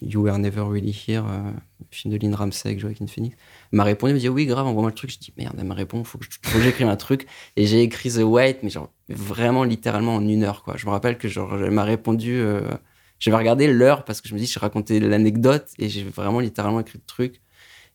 [0.00, 3.36] You Were Never Really Here, euh, le film de Lynn Ramsey avec Joaquin Phoenix.
[3.72, 5.10] M'a répondu, elle m'a dit, oui, grave, envoie-moi le truc.
[5.10, 7.26] Je dis, merde, elle me répond, faut que, que j'écrive un truc.
[7.56, 10.62] Et j'ai écrit The White, mais genre vraiment littéralement en une heure.
[10.62, 10.76] Quoi.
[10.76, 12.70] Je me rappelle que genre, elle m'a répondu, euh,
[13.18, 16.80] j'avais regardé l'heure parce que je me dis, je racontais l'anecdote et j'ai vraiment littéralement
[16.80, 17.42] écrit le truc.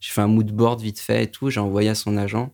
[0.02, 2.54] J'ai fait un mood board vite fait et tout, j'ai envoyé à son agent.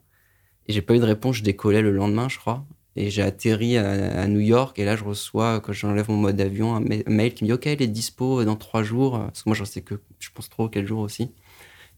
[0.68, 2.66] Et j'ai pas eu de réponse, je décollais le lendemain, je crois.
[2.96, 4.80] Et j'ai atterri à, New York.
[4.80, 7.50] Et là, je reçois, quand j'enlève mon mode avion, un, ma- un mail qui me
[7.50, 9.20] dit Ok, elle est dispo dans trois jours.
[9.20, 11.32] Parce que moi, j'en sais que, je pense trop quel jour aussi.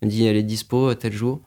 [0.02, 1.42] Il me dit Elle est dispo tel jour.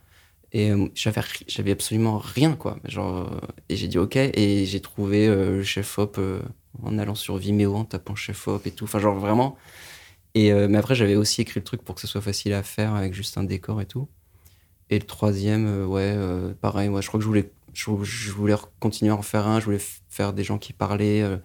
[0.53, 2.79] Et euh, j'avais, absolument rien, quoi.
[2.85, 4.17] Genre, euh, et j'ai dit OK.
[4.17, 6.41] Et j'ai trouvé euh, le chef-op euh,
[6.83, 8.85] en allant sur Vimeo, en tapant chef-op et tout.
[8.85, 9.57] Enfin, genre vraiment.
[10.35, 12.63] Et, euh, mais après, j'avais aussi écrit le truc pour que ce soit facile à
[12.63, 14.09] faire avec juste un décor et tout.
[14.91, 18.33] Et le troisième, euh, ouais, euh, pareil, ouais, je crois que je voulais, je, je
[18.33, 21.23] voulais continuer à en faire un, je voulais faire des gens qui parlaient.
[21.23, 21.37] euh,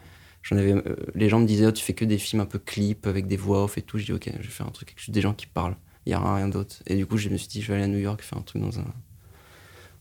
[0.43, 2.59] j'en avais, euh, les gens me disaient, oh, tu fais que des films un peu
[2.59, 3.97] clips avec des voix off et tout.
[3.97, 5.75] Je dis, ok, je vais faire un truc avec juste des gens qui parlent.
[6.05, 6.77] Il n'y a rien d'autre.
[6.87, 8.43] Et du coup, je me suis dit, je vais aller à New York faire un
[8.43, 8.85] truc dans un.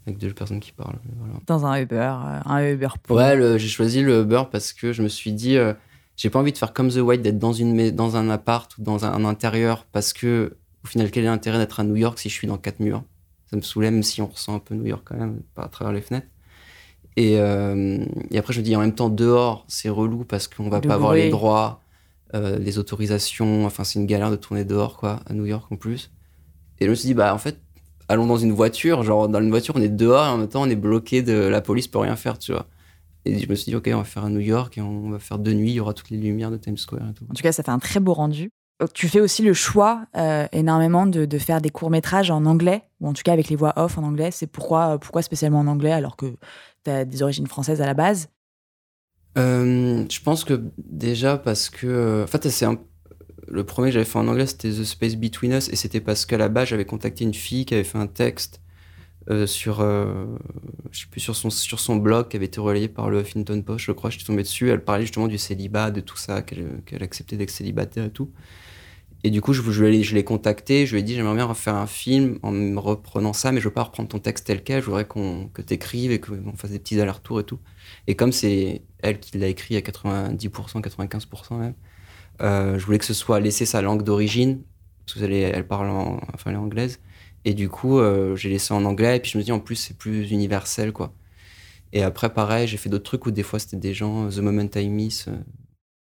[0.07, 0.99] avec deux personnes qui parlent.
[1.19, 1.35] Voilà.
[1.47, 3.17] Dans un Uber, euh, un Uber Pool.
[3.17, 5.73] Ouais, j'ai choisi le Uber parce que je me suis dit, euh,
[6.17, 8.83] j'ai pas envie de faire comme The White, d'être dans, une, dans un appart ou
[8.83, 12.19] dans un, un intérieur parce que, au final, quel est l'intérêt d'être à New York
[12.19, 13.03] si je suis dans quatre murs?
[13.51, 15.69] Ça me saoulait, même si on ressent un peu New York quand même, pas à
[15.69, 16.29] travers les fenêtres.
[17.17, 20.69] Et, euh, et après, je me dis, en même temps, dehors, c'est relou parce qu'on
[20.69, 21.81] va pas avoir les droits,
[22.35, 23.65] euh, les autorisations.
[23.67, 26.11] Enfin, c'est une galère de tourner dehors, quoi, à New York en plus.
[26.81, 27.59] Et je me suis dit, bah, en fait,
[28.09, 29.03] allons dans une voiture.
[29.05, 31.35] Genre, dans une voiture, on est dehors et en même temps, on est bloqué de
[31.35, 32.67] la police peut rien faire, tu vois.
[33.27, 35.19] Et je me suis dit, ok, on va faire à New York et on va
[35.19, 37.25] faire de nuit, il y aura toutes les lumières de Times Square et tout.
[37.31, 38.51] En tout cas, ça fait un très beau rendu.
[38.93, 43.13] Tu fais aussi le choix euh, énormément de, faire des courts-métrages en anglais, ou en
[43.13, 44.31] tout cas avec les voix off en anglais.
[44.31, 46.37] C'est pourquoi, euh, pourquoi spécialement en anglais alors que
[46.85, 48.29] tu as des origines françaises à la base?
[49.37, 52.25] Euh, je pense que déjà parce que.
[52.25, 52.67] En fait, c'est.
[53.47, 56.25] Le premier que j'avais fait en anglais, c'était The Space Between Us, et c'était parce
[56.25, 58.63] qu'à la base, j'avais contacté une fille qui avait fait un texte
[59.31, 60.27] euh, sur, euh,
[60.91, 63.63] je sais plus, sur son, sur son blog qui avait été relayé par le Huffington
[63.63, 64.11] Post, je crois.
[64.11, 64.71] J'étais tombé dessus.
[64.71, 68.33] Elle parlait justement du célibat, de tout ça, qu'elle acceptait d'être célibataire et tout.
[69.25, 70.87] Et du coup, je, je, l'ai- je contacté.
[70.87, 73.69] Je lui ai dit, j'aimerais bien refaire un film en me reprenant ça, mais je
[73.69, 74.81] veux pas reprendre ton texte tel quel.
[74.83, 77.61] Je voudrais qu'on, que tu écrives et qu'on fasse des petits allers-retours et tout.
[78.07, 81.75] Et comme c'est elle qui l'a écrit à 90%, 95% même,
[82.43, 84.65] euh, je voulais que ce soit laisser sa langue d'origine,
[85.07, 87.01] parce qu'elle elle parle en, enfin, elle est anglaise.
[87.45, 89.17] Et du coup, euh, j'ai laissé en anglais.
[89.17, 91.13] Et puis je me dis, en plus, c'est plus universel, quoi.
[91.93, 94.69] Et après, pareil, j'ai fait d'autres trucs où des fois, c'était des gens, The Moment
[94.75, 95.29] I Miss.
[95.29, 95.37] euh.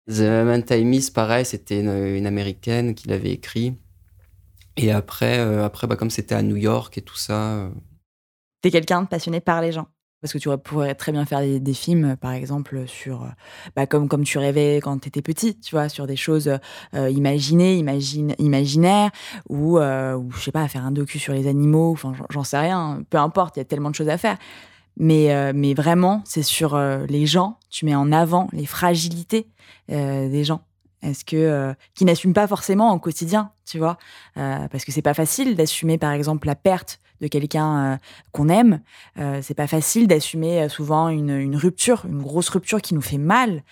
[0.08, 3.76] The Moment I Miss, pareil, c'était une, américaine qui l'avait écrit.
[4.78, 7.70] Et après, euh, après bah, comme c'était à New York et tout ça,
[8.66, 9.88] T'es quelqu'un de passionné par les gens.
[10.26, 13.30] Parce que tu pourrais très bien faire des, films, par exemple, sur,
[13.76, 16.52] bah, comme, comme tu rêvais quand tu étais petit, tu vois, sur des choses
[16.94, 19.12] imaginées, imagine, imaginaires,
[19.50, 23.04] ou, ou, je sais pas, faire un docu sur les animaux, enfin, j'en sais rien,
[23.12, 24.40] peu importe, il y a tellement de choses à faire.
[24.98, 29.48] Mais, mais vraiment, c'est sur les gens, tu mets en avant les fragilités
[29.90, 30.62] des gens.
[31.04, 34.00] Est-ce que qui n'assument pas forcément au quotidien, tu vois,
[34.34, 37.98] parce que c'est pas facile d'assumer par exemple la perte de quelqu'un euh,
[38.32, 38.82] qu'on aime.
[39.18, 43.18] Euh, c'est pas facile d'assumer euh, souvent une, rupture, une grosse rupture qui nous fait
[43.18, 43.64] mal.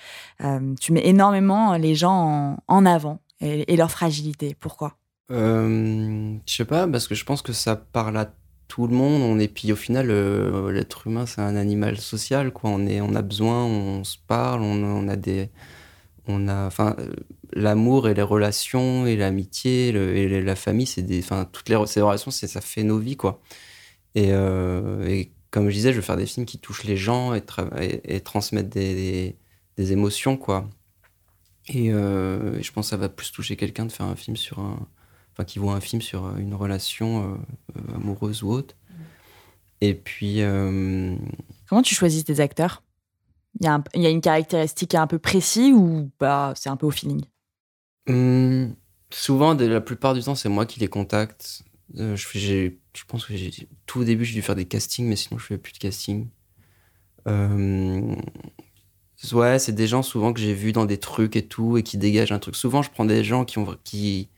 [0.79, 4.55] tu mets énormément les gens en, avant et, leur fragilité.
[4.59, 4.97] Pourquoi?
[5.29, 8.33] Je sais pas, parce que je pense que ça parle à
[8.67, 9.21] tout le monde.
[9.21, 10.07] On est puis au final,
[10.69, 12.51] l'être humain c'est un animal social.
[12.51, 12.69] Quoi.
[12.69, 15.49] On est, on a besoin, on se parle, on, a des,
[16.27, 16.95] on a, enfin,
[17.51, 22.01] l'amour et les relations et l'amitié et la famille, c'est des, enfin, toutes les, ces
[22.01, 23.41] relations, c'est, ça fait nos vies, quoi.
[24.15, 27.33] Et, euh, et, comme je disais, je veux faire des films qui touchent les gens
[27.33, 27.43] et,
[28.05, 29.35] et, transmettent des,
[29.77, 30.69] des, émotions, quoi.
[31.75, 34.59] Euh, et je pense que ça va plus toucher quelqu'un de faire un film sur
[34.59, 34.79] un,
[35.33, 37.37] enfin, qui voit un film sur une relation
[37.75, 38.75] euh, amoureuse ou autre.
[39.81, 40.39] Et puis.
[41.67, 42.83] Comment tu choisis tes acteurs?
[43.59, 47.23] Il y, a une caractéristique un peu précise ou bah, c'est un peu au feeling?
[48.07, 48.73] Mmh,
[49.11, 51.63] souvent, la plupart du temps, c'est moi qui les contacte.
[51.97, 52.69] Euh, je,
[53.07, 53.33] pense que
[53.85, 56.27] tout au début, j'ai dû faire des castings, mais sinon, je fais plus de casting.
[57.27, 58.15] Euh,
[59.31, 61.97] ouais, c'est des gens souvent que j'ai vus dans des trucs et tout, et qui
[61.97, 62.55] dégagent un truc.
[62.55, 63.77] Souvent, je prends des gens qui ont.
[63.83, 64.29] Qui,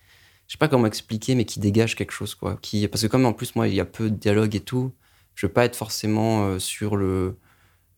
[0.47, 2.60] je sais pas comment expliquer, mais qui dégagent quelque chose, quoi.
[2.91, 4.93] Parce que, comme en plus, moi, il y a peu de dialogue et tout,
[5.36, 7.38] je veux pas être forcément euh, sur le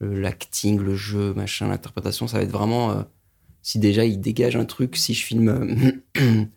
[0.00, 2.28] l'acting, le jeu, machin, l'interprétation.
[2.28, 3.04] Ça va être vraiment
[3.62, 6.00] si déjà il dégage un truc, si je filme,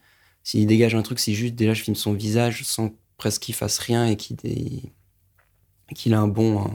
[0.44, 3.80] s'il dégage un truc, si juste déjà je filme son visage sans presque qu'il fasse
[3.80, 4.38] rien et qu'il
[5.94, 6.72] qu'il a un bon,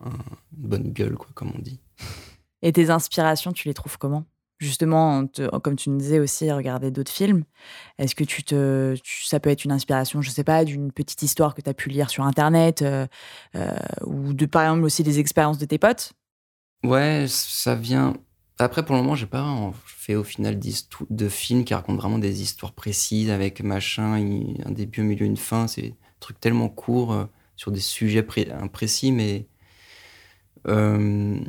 [0.00, 0.12] une
[0.52, 1.80] bonne gueule, quoi, comme on dit.
[2.62, 4.26] Et tes inspirations, tu les trouves comment?
[4.60, 5.26] Justement,
[5.62, 7.44] comme tu nous disais aussi, regarder d'autres films.
[7.98, 8.94] Est-ce que tu te,
[9.24, 11.88] ça peut être une inspiration, je sais pas, d'une petite histoire que tu as pu
[11.88, 13.06] lire sur Internet euh,
[13.54, 16.12] euh, ou de, par exemple, aussi des expériences de tes potes?
[16.84, 18.12] Ouais, ça vient.
[18.58, 22.42] Après, pour le moment, j'ai pas fait au final de films qui racontent vraiment des
[22.42, 25.68] histoires précises avec machin, un début, un milieu, une fin.
[25.68, 27.24] C'est des trucs tellement courts euh,
[27.56, 29.46] sur des sujets imprécis, mais.
[30.68, 31.40] Euh,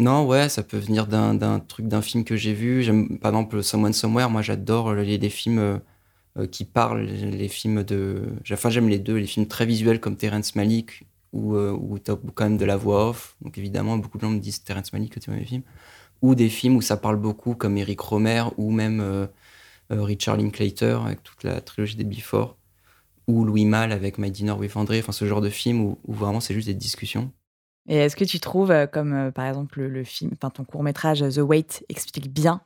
[0.00, 2.84] non, ouais, ça peut venir d'un truc, d'un film que j'ai vu.
[3.20, 4.30] Par exemple, Someone Somewhere.
[4.30, 5.80] Moi, j'adore les, les, films
[6.38, 8.22] euh, qui parlent, les films de.
[8.52, 12.44] Enfin, j'aime les deux, les films très visuels comme Terrence Malick, où, où as quand
[12.44, 13.36] même de la voix off.
[13.42, 15.62] Donc, évidemment, beaucoup de gens me disent Terrence Malick que tu vois mes films
[16.22, 19.26] ou des films où ça parle beaucoup, comme Eric Romer, ou même euh,
[19.92, 22.56] euh, Richard Linklater, avec toute la trilogie des Before,
[23.26, 26.40] ou Louis Malle avec My Dinner with André, enfin ce genre de film où, vraiment
[26.40, 27.32] c'est juste des discussions.
[27.88, 31.20] Et est-ce que tu trouves, euh, comme par exemple le, film, enfin ton court métrage
[31.20, 32.60] The Wait explique bien,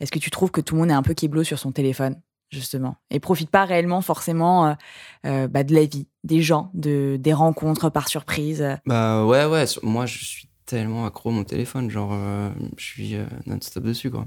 [0.00, 2.20] est-ce que tu trouves que tout le monde est un peu kéblo sur son téléphone
[2.50, 4.76] justement et profite pas réellement forcément
[5.22, 10.06] bah, de la vie, des gens, de des rencontres par surprise Bah ouais ouais, moi
[10.06, 14.26] je suis tellement accro mon téléphone, genre euh, je suis euh, non-stop dessus quoi.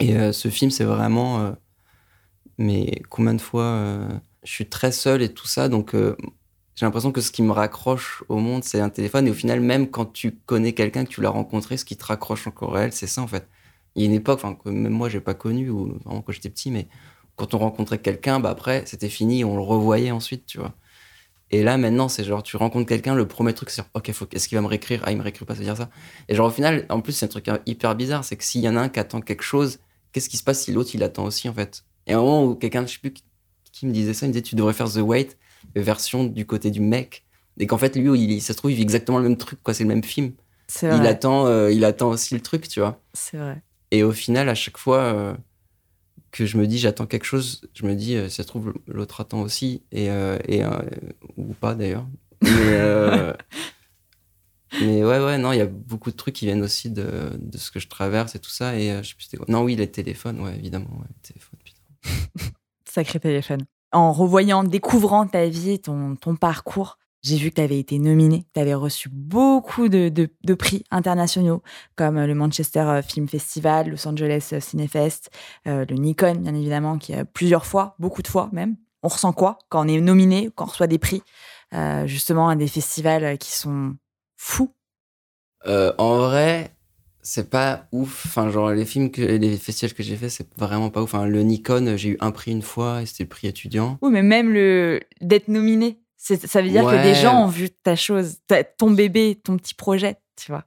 [0.00, 1.54] Et euh, ce film, c'est vraiment.
[2.58, 4.08] mais combien de fois
[4.42, 5.94] je suis très seul et tout ça, donc
[6.78, 9.26] j'ai l'impression que ce qui me raccroche au monde, c'est un téléphone.
[9.26, 12.04] Et au final, même quand tu connais quelqu'un, que tu l'as rencontré, ce qui te
[12.04, 13.48] raccroche encore réel, c'est ça en fait.
[13.96, 16.50] Il y a une époque, que même moi, j'ai pas connu, ou vraiment quand j'étais
[16.50, 16.86] petit, mais
[17.34, 20.72] quand on rencontrait quelqu'un, bah après, c'était fini, on le revoyait ensuite, tu vois.
[21.50, 24.56] Et là, maintenant, c'est genre, tu rencontres quelqu'un, le premier truc, c'est ok, est-ce qu'il
[24.56, 25.02] va me réécrire?
[25.04, 25.90] Ah, il me réécrit pas, ça veut dire ça.
[26.28, 28.68] Et genre, au final, en plus, c'est un truc hyper bizarre, c'est que s'il y
[28.68, 29.80] en a un qui attend quelque chose,
[30.12, 31.82] qu'est-ce qui se passe si l'autre, il attend aussi, en fait?
[32.06, 33.14] Et à un moment où quelqu'un, je sais plus
[33.72, 35.36] qui me disait ça, il me disait, tu devrais faire The Wait,
[35.74, 37.24] version du côté du mec.
[37.58, 39.74] Et qu'en fait, lui, il, ça se trouve, il vit exactement le même truc, quoi,
[39.74, 40.32] c'est le même film.
[40.82, 43.00] Il attend, euh, il attend aussi le truc, tu vois.
[43.14, 43.62] C'est vrai.
[43.90, 45.34] Et au final, à chaque fois, euh,
[46.30, 49.22] que je me dis j'attends quelque chose, je me dis euh, ça se trouve l'autre
[49.22, 50.08] attend aussi et,
[50.46, 50.62] et
[51.38, 52.06] ou pas d'ailleurs.
[52.42, 53.32] Mais,
[54.82, 57.58] mais, ouais ouais non il y a beaucoup de trucs qui viennent aussi de, de
[57.58, 59.46] ce que je traverse et tout ça et je sais plus quoi.
[59.48, 62.50] Non oui les téléphones ouais évidemment ouais, téléphone, putain.
[62.84, 63.64] Sacré téléphone.
[63.92, 68.46] En revoyant, découvrant ta vie, ton, ton parcours, j'ai vu que tu avais été nominé,
[68.54, 71.62] tu avais reçu beaucoup de, prix internationaux,
[71.96, 75.30] comme euh, le Manchester euh, Film Festival, Los Angeles euh, Cinefest,
[75.66, 78.76] le Nikon, bien évidemment, qui a plusieurs fois, beaucoup de fois même.
[79.02, 81.22] On ressent quoi quand on est nominé, quand on reçoit des prix,
[82.06, 83.94] justement, à des festivals qui sont
[84.36, 84.72] fous?
[85.64, 86.72] En vrai,
[87.28, 88.24] c'est pas ouf.
[88.24, 91.12] Enfin, genre, les films, que, les festivals que j'ai fait, c'est vraiment pas ouf.
[91.12, 93.98] Enfin, le Nikon, j'ai eu un prix une fois et c'était le prix étudiant.
[94.00, 97.96] Oui, mais même le d'être nominé Ça veut dire que des gens ont vu ta
[97.96, 100.64] chose, ta- ton bébé, ton petit projet, tu vois.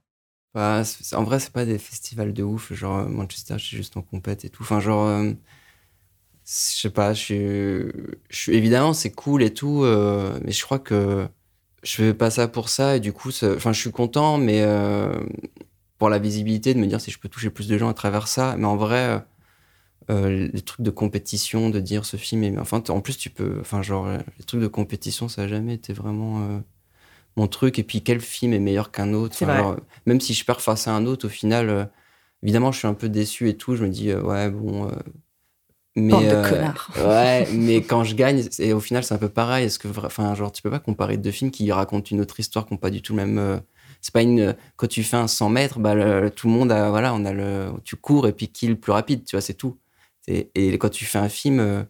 [0.53, 2.71] Bah, en vrai, c'est pas des festivals de ouf.
[2.73, 4.61] Genre, euh, Manchester, je suis juste en compète et tout.
[4.61, 5.31] Enfin, genre, euh,
[6.45, 7.37] je sais pas, je suis,
[8.29, 11.27] je suis- évidemment, c'est cool et tout, euh, mais je crois que
[11.81, 12.97] je fais pas ça pour ça.
[12.97, 15.11] Et du coup, enfin, je suis content, mais euh,
[16.01, 18.27] pour la visibilité, de me dire si je peux toucher plus de gens à travers
[18.27, 18.55] ça.
[18.57, 19.19] Mais en vrai, euh,
[20.09, 22.57] euh, les trucs de compétition, de dire ce film est.
[22.57, 23.59] Enfin, en plus, tu peux.
[23.61, 26.41] Enfin, genre, euh, les trucs de compétition, ça a jamais été vraiment.
[26.41, 26.59] euh,
[27.37, 29.35] mon truc et puis quel film est meilleur qu'un autre?
[29.41, 31.85] Enfin, genre, même si je perds face à un autre au final euh,
[32.43, 34.91] évidemment je suis un peu déçu et tout je me dis ouais bon
[35.95, 36.91] mais Bande de connards.
[37.07, 40.35] ouais mais quand je gagne et au final c'est un peu pareil est-ce que enfin
[40.35, 42.89] genre tu peux pas comparer deux films qui racontent une autre histoire qui n'ont pas
[42.89, 43.61] du tout le même
[44.01, 46.89] c'est pas une quand tu fais un 100 mètres bah le- tout le monde a
[46.89, 49.41] voilà on a le tu cours et puis qui est le plus rapide tu vois
[49.41, 49.77] c'est tout
[50.27, 51.83] et, et quand tu fais un film euh,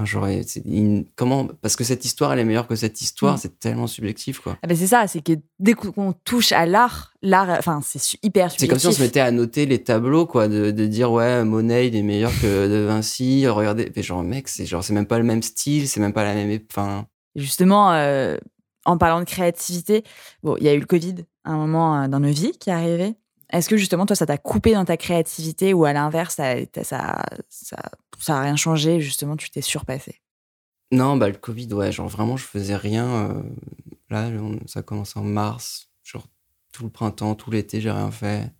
[0.00, 3.34] Enfin, c'est une- comment Parce que cette histoire, elle est meilleure que cette histoire.
[3.34, 3.38] Mm.
[3.38, 4.56] C'est tellement subjectif, quoi.
[4.62, 8.48] Ah ben c'est ça, c'est que dès qu'on touche à l'art, l'art, enfin, c'est hyper
[8.52, 8.68] C'est subjectif.
[8.70, 11.88] comme si on se mettait à noter les tableaux, quoi, de, de dire ouais, Monet
[11.88, 13.48] il est meilleur que De Vinci.
[13.48, 16.22] Regardez, mais genre mec, c'est genre c'est même pas le même style, c'est même pas
[16.22, 16.60] la même.
[16.70, 18.36] Enfin, Justement, euh,
[18.88, 20.02] en parlant de créativité,
[20.42, 22.72] bon, il y a eu le Covid, un moment euh, dans nos vies qui est
[22.72, 23.14] arrivé.
[23.50, 26.84] Est-ce que justement, toi, ça t'a coupé dans ta créativité ou à l'inverse, ça, ça,
[26.84, 27.76] ça, ça,
[28.18, 30.20] ça a rien changé, justement, tu t'es surpassé
[30.90, 33.06] non, bah le Covid, ouais, genre vraiment je faisais rien.
[33.06, 33.42] euh,
[34.08, 34.30] là,
[34.66, 36.26] ça a commencé en mars, genre
[36.72, 38.50] tout le printemps, tout l'été, j'ai rien fait.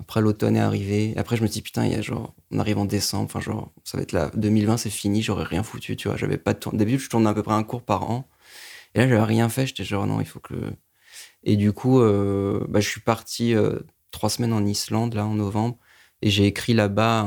[0.00, 1.12] Après l'automne est arrivé.
[1.18, 3.70] Après je me dis putain, il y a genre on arrive en décembre, enfin genre
[3.84, 6.16] ça va être là 2020, c'est fini, j'aurais rien foutu, tu vois.
[6.16, 6.72] J'avais pas de tour.
[6.72, 8.26] D'habitude je tournais à peu près un cours par an.
[8.94, 10.54] Et là j'avais rien fait, j'étais genre non, il faut que.
[11.44, 15.34] Et du coup, euh, bah, je suis parti euh, trois semaines en Islande là en
[15.34, 15.78] novembre
[16.22, 17.20] et j'ai écrit là-bas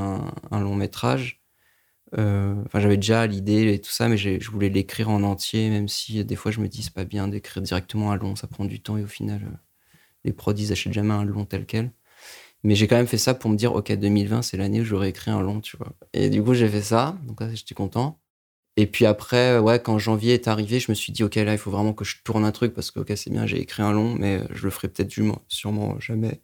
[0.52, 1.41] un, long métrage.
[2.17, 5.88] Euh, Enfin, j'avais déjà l'idée et tout ça, mais je voulais l'écrire en entier, même
[5.88, 8.65] si des fois je me dis c'est pas bien d'écrire directement un long, ça prend
[8.65, 9.60] du temps et au final,
[10.26, 11.91] les prods ils achètent jamais un long tel quel.
[12.63, 15.10] Mais j'ai quand même fait ça pour me dire ok 2020 c'est l'année où j'aurais
[15.10, 15.93] écrit un long, tu vois.
[16.13, 18.19] Et du coup j'ai fait ça, donc là j'étais content.
[18.77, 21.57] Et puis après, ouais, quand janvier est arrivé, je me suis dit ok là il
[21.59, 23.91] faut vraiment que je tourne un truc parce que ok c'est bien j'ai écrit un
[23.91, 25.12] long, mais je le ferai peut-être
[25.47, 26.41] sûrement, jamais.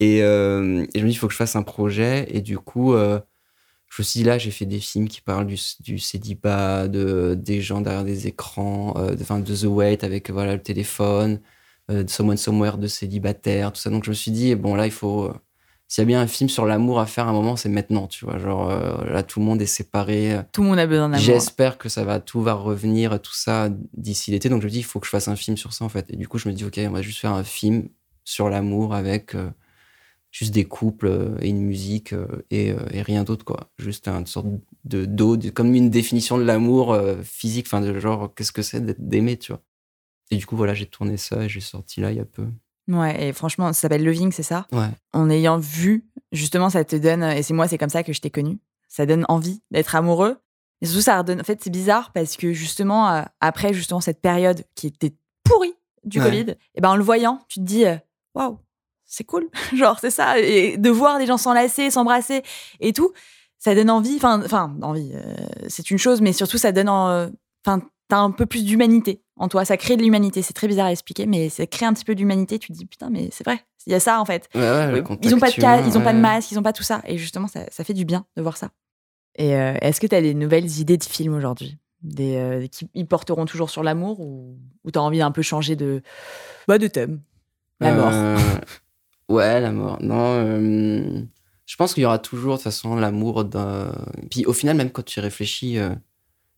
[0.00, 2.58] Et, euh, et je me dis il faut que je fasse un projet et du
[2.58, 3.20] coup euh,
[3.88, 7.34] je me suis dit là, j'ai fait des films qui parlent du, du célibat, de,
[7.34, 11.40] des gens derrière des écrans, euh, de The Wait avec voilà, le téléphone,
[11.90, 13.90] euh, de Someone Somewhere de célibataire, tout ça.
[13.90, 15.32] Donc je me suis dit, bon là, il faut.
[15.88, 18.06] S'il y a bien un film sur l'amour à faire à un moment, c'est maintenant,
[18.06, 18.38] tu vois.
[18.38, 20.38] Genre euh, là, tout le monde est séparé.
[20.52, 21.24] Tout le monde a besoin d'amour.
[21.24, 24.50] J'espère que ça va, tout va revenir, tout ça d'ici l'été.
[24.50, 26.10] Donc je me dis, il faut que je fasse un film sur ça en fait.
[26.10, 27.88] Et du coup, je me dis, ok, on va juste faire un film
[28.24, 29.48] sur l'amour avec euh,
[30.30, 32.14] juste des couples euh, et une musique
[32.50, 33.70] et, et rien d'autre quoi.
[33.78, 34.46] Juste une sorte
[34.84, 38.84] de de- comme une définition de l'amour euh, physique, enfin de genre qu'est-ce que c'est
[39.00, 39.62] d'aimer, tu vois.
[40.30, 42.46] Et du coup voilà, j'ai tourné ça et j'ai sorti là il y a peu.
[42.88, 44.66] Ouais, et franchement, ça s'appelle Loving, c'est ça?
[44.72, 44.88] Ouais.
[45.12, 48.20] En ayant vu, justement, ça te donne, et c'est moi, c'est comme ça que je
[48.20, 50.38] t'ai connu, ça donne envie d'être amoureux.
[50.80, 51.40] Et surtout, ça redonne.
[51.40, 55.12] En fait, c'est bizarre parce que justement, euh, après justement cette période qui était
[55.44, 55.74] pourrie
[56.04, 56.24] du Ouais.
[56.30, 57.96] Covid, et ben en le voyant, tu te dis, euh,
[58.34, 58.58] waouh,
[59.04, 59.48] c'est cool.
[59.74, 60.38] Genre, c'est ça.
[60.38, 62.42] Et de voir des gens s'enlacer, s'embrasser
[62.80, 63.12] et tout,
[63.58, 64.14] ça donne envie.
[64.16, 65.34] Enfin, enfin, envie, euh,
[65.68, 66.88] c'est une chose, mais surtout, ça donne.
[66.88, 67.28] en- euh,
[67.66, 69.64] Enfin, t'as un peu plus d'humanité en toi.
[69.64, 70.42] Ça crée de l'humanité.
[70.42, 72.58] C'est très bizarre à expliquer, mais ça crée un petit peu d'humanité.
[72.58, 73.60] Tu te dis, putain, mais c'est vrai.
[73.86, 74.48] Il y a ça, en fait.
[74.54, 76.74] Ouais, ouais, ils ont pas de cas, ils ont pas de masque, ils ont pas
[76.74, 77.00] tout ça.
[77.06, 78.70] Et justement, ça, ça fait du bien de voir ça.
[79.36, 81.78] Et euh, est-ce que tu as des nouvelles idées de films aujourd'hui?
[82.02, 85.42] Des, euh, qui ils porteront toujours sur l'amour ou, ou tu as envie d'un peu
[85.42, 86.02] changer de,
[86.66, 87.20] bah, de thème?
[87.80, 88.10] La mort.
[88.12, 88.36] Euh,
[89.28, 89.98] ouais, la mort.
[90.00, 91.22] Non, euh,
[91.64, 93.48] je pense qu'il y aura toujours, de toute façon, l'amour.
[94.30, 95.94] Puis au final, même quand tu réfléchis, euh,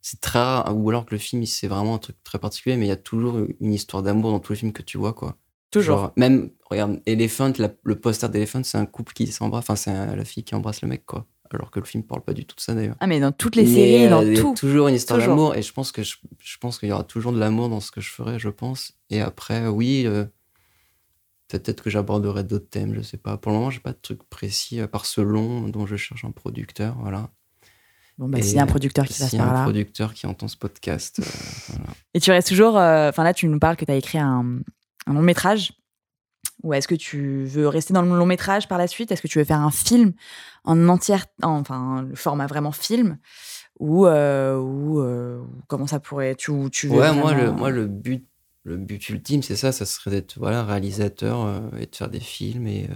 [0.03, 2.87] c'est très rare, ou alors que le film, c'est vraiment un truc très particulier, mais
[2.87, 5.37] il y a toujours une histoire d'amour dans tous les films que tu vois, quoi.
[5.71, 5.99] Toujours.
[5.99, 10.17] Genre, même, regarde, Elephant, la- le poster d'Elephant, c'est un couple qui s'embrasse, enfin, c'est
[10.17, 11.27] la fille qui embrasse le mec, quoi.
[11.53, 12.97] Alors que le film parle pas du tout de ça, d'ailleurs.
[13.01, 14.55] Ah, mais dans toutes les Mais, séries, euh, dans il y a tout.
[14.57, 17.33] toujours une histoire d'amour et je pense que je, je pense qu'il y aura toujours
[17.33, 18.93] de l'amour dans ce que je ferai, je pense.
[19.11, 20.25] Et après, oui, euh,
[21.49, 23.37] peut-être que j'aborderai d'autres thèmes, je sais pas.
[23.37, 26.25] Pour le moment, j'ai pas de truc précis à part ce long dont je cherche
[26.25, 27.31] un producteur, voilà.
[28.19, 29.63] Bon, bah, s'il y a un producteur qui passe S'il y a par un là.
[29.65, 31.25] producteur qui entend ce podcast, euh,
[31.69, 31.91] voilà.
[32.15, 32.77] Et tu restes toujours.
[32.77, 34.59] euh, Enfin, là, tu nous parles que tu as écrit un,
[35.07, 35.73] un long métrage.
[36.63, 39.11] Ou est-ce que tu veux rester dans le long métrage par la suite?
[39.11, 40.13] Est-ce que tu veux faire un film
[40.65, 43.17] en entière, en- enfin le format vraiment film?
[43.79, 47.87] Ou euh, ou euh, comment ça pourrait tu tu veux Ouais, moi, le, moi, le
[47.87, 48.27] but,
[48.65, 52.21] le but ultime, c'est ça, ça serait d'être voilà, réalisateur euh, et de faire des
[52.21, 52.91] films et,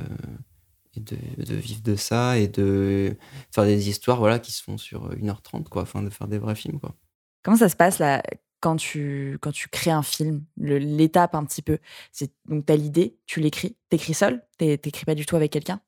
[0.97, 3.17] et de, de vivre de ça et de
[3.53, 6.55] faire des histoires voilà, qui se font sur 1h30, quoi, afin de faire des vrais
[6.55, 6.95] films, quoi.
[7.43, 8.23] Comment ça se passe là
[8.61, 11.79] quand tu, quand tu crées un film L'étape un petit peu?
[12.13, 13.77] C'est Donc, tu as l'idée, tu l'écris.
[13.91, 15.81] T'écris seul T'é- T'écris pas du tout avec quelqu'un?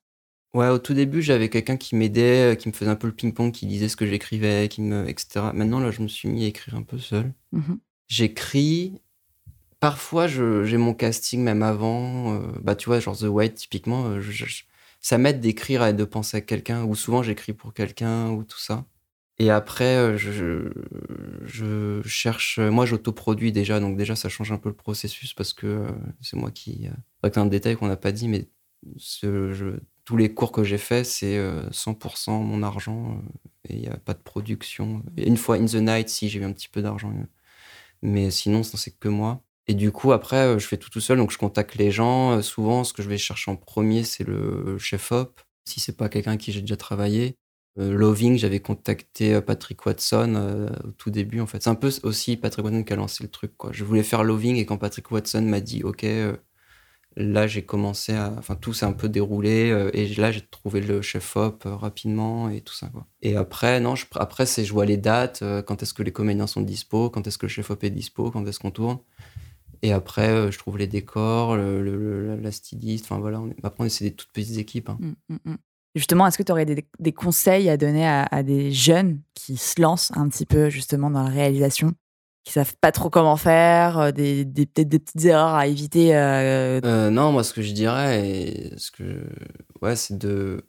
[0.53, 3.13] Ouais, au tout début, j'avais quelqu'un qui m'aidait, euh, qui me faisait un peu le
[3.13, 5.51] ping-pong, qui disait ce que j'écrivais, qui me, etc.
[5.53, 7.33] Maintenant, là, je me suis mis à écrire un peu seul.
[7.51, 7.79] Mhm.
[8.07, 9.01] J'écris.
[9.79, 12.33] Parfois, j'ai mon casting même avant.
[12.35, 14.05] euh, bah, tu vois, genre The White, typiquement.
[14.05, 14.63] euh, je- je-
[15.07, 16.83] ça m'aide d'écrire et de penser à quelqu'un.
[16.83, 18.85] Ou souvent, j'écris pour quelqu'un ou tout ça.
[19.39, 22.59] Et après, euh, je, cherche.
[22.59, 23.79] Moi, j'autoproduis déjà.
[23.79, 25.87] Donc, déjà, ça change un peu le processus parce que euh,
[26.19, 26.89] c'est moi qui.
[26.89, 26.91] Euh,
[27.23, 28.49] c'est un détail qu'on n'a pas dit, mais
[30.03, 33.21] tous les cours que j'ai faits, c'est euh, 100% mon argent.
[33.69, 35.03] et il n'y a pas de production.
[35.15, 37.13] Une fois In the Night, si j'ai eu un petit peu d'argent.
[38.01, 39.41] mais sinon, c'est que moi.
[39.67, 42.37] Et du coup, après, euh, je fais tout tout seul, donc je contacte les gens.
[42.37, 46.09] Euh, Souvent, ce que je vais chercher en premier, c'est le chef-op, si c'est pas
[46.09, 47.37] quelqu'un avec qui j'ai déjà travaillé.
[47.79, 51.61] Euh, Loving, j'avais contacté euh, Patrick Watson euh, au tout début, en fait.
[51.61, 53.71] C'est un peu aussi Patrick Watson qui a lancé le truc, quoi.
[53.71, 56.35] Je voulais faire Loving, et quand Patrick Watson m'a dit, OK, euh,
[57.17, 58.33] là, j'ai commencé à...
[58.37, 62.49] Enfin, tout s'est un peu déroulé, euh, et là, j'ai trouvé le chef-op euh, rapidement,
[62.49, 63.05] et tout ça, quoi.
[63.21, 66.47] Et après, non, après, c'est je vois les dates, euh, quand est-ce que les comédiens
[66.47, 68.99] sont dispo, quand est-ce que le chef-op est dispo, quand est-ce qu'on tourne.
[69.81, 73.05] Et après, euh, je trouve les décors, le, la styliste.
[73.05, 74.89] Enfin voilà, on est- après, c'est des toutes petites équipes.
[74.89, 74.97] hein.
[74.99, 75.55] Mm, mm, mm.
[75.95, 79.57] Justement, est-ce que tu aurais des, des conseils à donner à, à des jeunes qui
[79.57, 81.93] se lancent un petit peu justement dans la réalisation,
[82.43, 86.15] qui savent pas trop comment faire, euh, des, des- peut-être des petites erreurs à éviter
[86.15, 89.23] euh, Euh, non, moi, ce que je dirais, et ce que,
[89.81, 90.63] ouais, c'est de,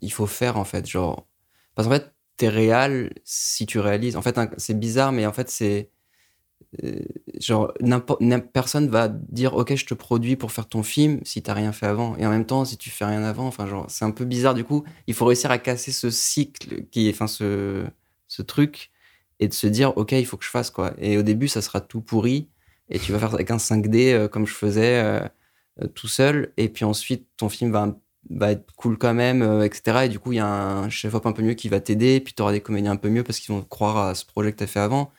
[0.00, 1.26] il faut faire en fait, genre,
[1.74, 4.16] parce qu'en fait, t'es réel si tu réalises.
[4.16, 5.90] En fait, c'est bizarre, mais en fait, c'est,
[7.38, 11.42] genre, n'importe, n'im- personne va dire, ok, je te produis pour faire ton film si
[11.42, 12.16] t'as rien fait avant.
[12.16, 14.54] Et en même temps, si tu fais rien avant, enfin, genre, c'est un peu bizarre.
[14.54, 17.84] Du coup, il faut réussir à casser ce cycle qui enfin, ce,
[18.28, 18.90] ce truc
[19.40, 20.94] et de se dire, ok, il faut que je fasse quoi.
[20.98, 22.48] Et au début, ça sera tout pourri
[22.88, 25.20] et tu vas faire avec un 5D euh, comme je faisais euh,
[25.82, 26.52] euh, tout seul.
[26.56, 27.72] Et puis ensuite, ton film
[28.30, 30.04] va, être cool quand même, euh, etc.
[30.06, 32.20] Et du coup, il y a un chef-op un peu mieux qui va t'aider.
[32.20, 34.52] Puis tu auras des comédiens un peu mieux parce qu'ils vont croire à ce projet
[34.52, 35.10] que tu as fait avant.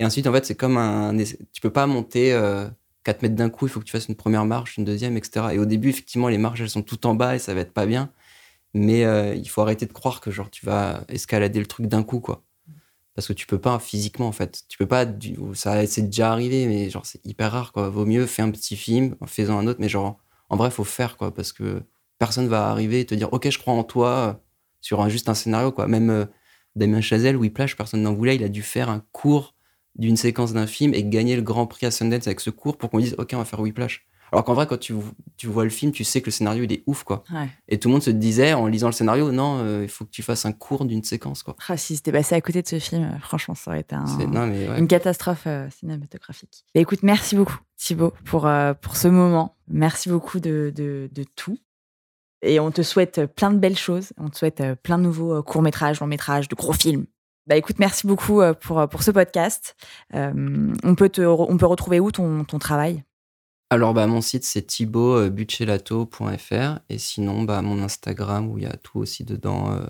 [0.00, 1.16] Et ensuite, en fait, c'est comme un.
[1.16, 2.66] Tu peux pas monter euh,
[3.04, 3.66] 4 mètres d'un coup.
[3.66, 5.48] Il faut que tu fasses une première marche, une deuxième, etc.
[5.52, 7.74] Et au début, effectivement, les marches, elles sont tout en bas et ça va être
[7.74, 8.10] pas bien.
[8.74, 12.02] Mais euh, il faut arrêter de croire que genre tu vas escalader le truc d'un
[12.02, 12.44] coup, quoi.
[13.14, 14.64] Parce que tu peux pas physiquement, en fait.
[14.68, 15.06] Tu peux pas.
[15.54, 17.90] Ça, c'est déjà arrivé, mais genre, c'est hyper rare, quoi.
[17.90, 20.18] Vaut mieux faire un petit film, en faisant un autre, mais genre,
[20.50, 21.34] en vrai, faut faire, quoi.
[21.34, 21.82] Parce que
[22.18, 24.34] personne va arriver et te dire, OK, je crois en toi, euh,
[24.80, 25.88] sur juste un scénario, quoi.
[25.88, 26.26] Même euh,
[26.76, 28.36] Damien Chazelle, Whiplash, personne n'en voulait.
[28.36, 29.54] Il a dû faire un cours
[29.96, 32.90] d'une séquence d'un film et gagner le grand prix à Sundance avec ce cours pour
[32.90, 34.06] qu'on dise, OK, on va faire Whiplash.
[34.32, 34.94] Alors qu'en vrai, quand tu,
[35.36, 37.24] tu vois le film, tu sais que le scénario, il est ouf, quoi.
[37.34, 37.48] Ouais.
[37.66, 40.10] Et tout le monde se disait, en lisant le scénario, non, euh, il faut que
[40.10, 41.56] tu fasses un cours d'une séquence, quoi.
[41.66, 44.06] Ah, si c'était passé à côté de ce film, euh, franchement, ça aurait été un-
[44.06, 44.78] C'est- Non, mais ouais.
[44.78, 46.64] une catastrophe euh, cinématographique.
[46.72, 49.56] Bah, écoute, merci beaucoup, Thibaut, pour, euh, pour ce moment.
[49.66, 51.58] Merci beaucoup de, de, de tout.
[52.42, 54.12] Et on te souhaite plein de belles choses.
[54.16, 57.06] On te souhaite plein de nouveaux euh, courts-métrages, longs-métrages, de gros films.
[57.50, 59.74] Bah écoute, merci beaucoup euh, pour, euh, pour ce podcast.
[60.14, 63.02] Euh, on, peut te, on peut retrouver où ton, ton travail?
[63.70, 66.78] Alors, bah, mon site, c'est thibautbuccellato.fr.
[66.88, 69.84] Et sinon, bah, mon Instagram, où il y a tout aussi dedans, euh,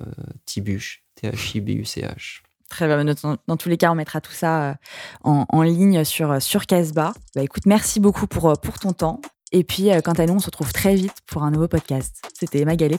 [0.47, 2.41] Tibuche, T-H-I-B-U-C-H.
[2.71, 3.05] Très bien.
[3.05, 4.75] Dans, dans tous les cas, on mettra tout ça euh,
[5.23, 7.13] en, en ligne sur, sur Casbah.
[7.35, 9.21] Bah, écoute, merci beaucoup pour, pour ton temps.
[9.53, 12.23] Et puis, euh, quant à nous, on se retrouve très vite pour un nouveau podcast.
[12.33, 12.97] C'était Emma Gallet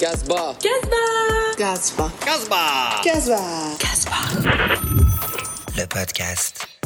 [0.00, 0.56] pour Casbah.
[1.58, 2.10] Casbah.
[2.24, 3.00] Casbah.
[3.04, 3.76] Casbah.
[3.78, 4.30] Casbah.
[5.76, 6.79] Le podcast.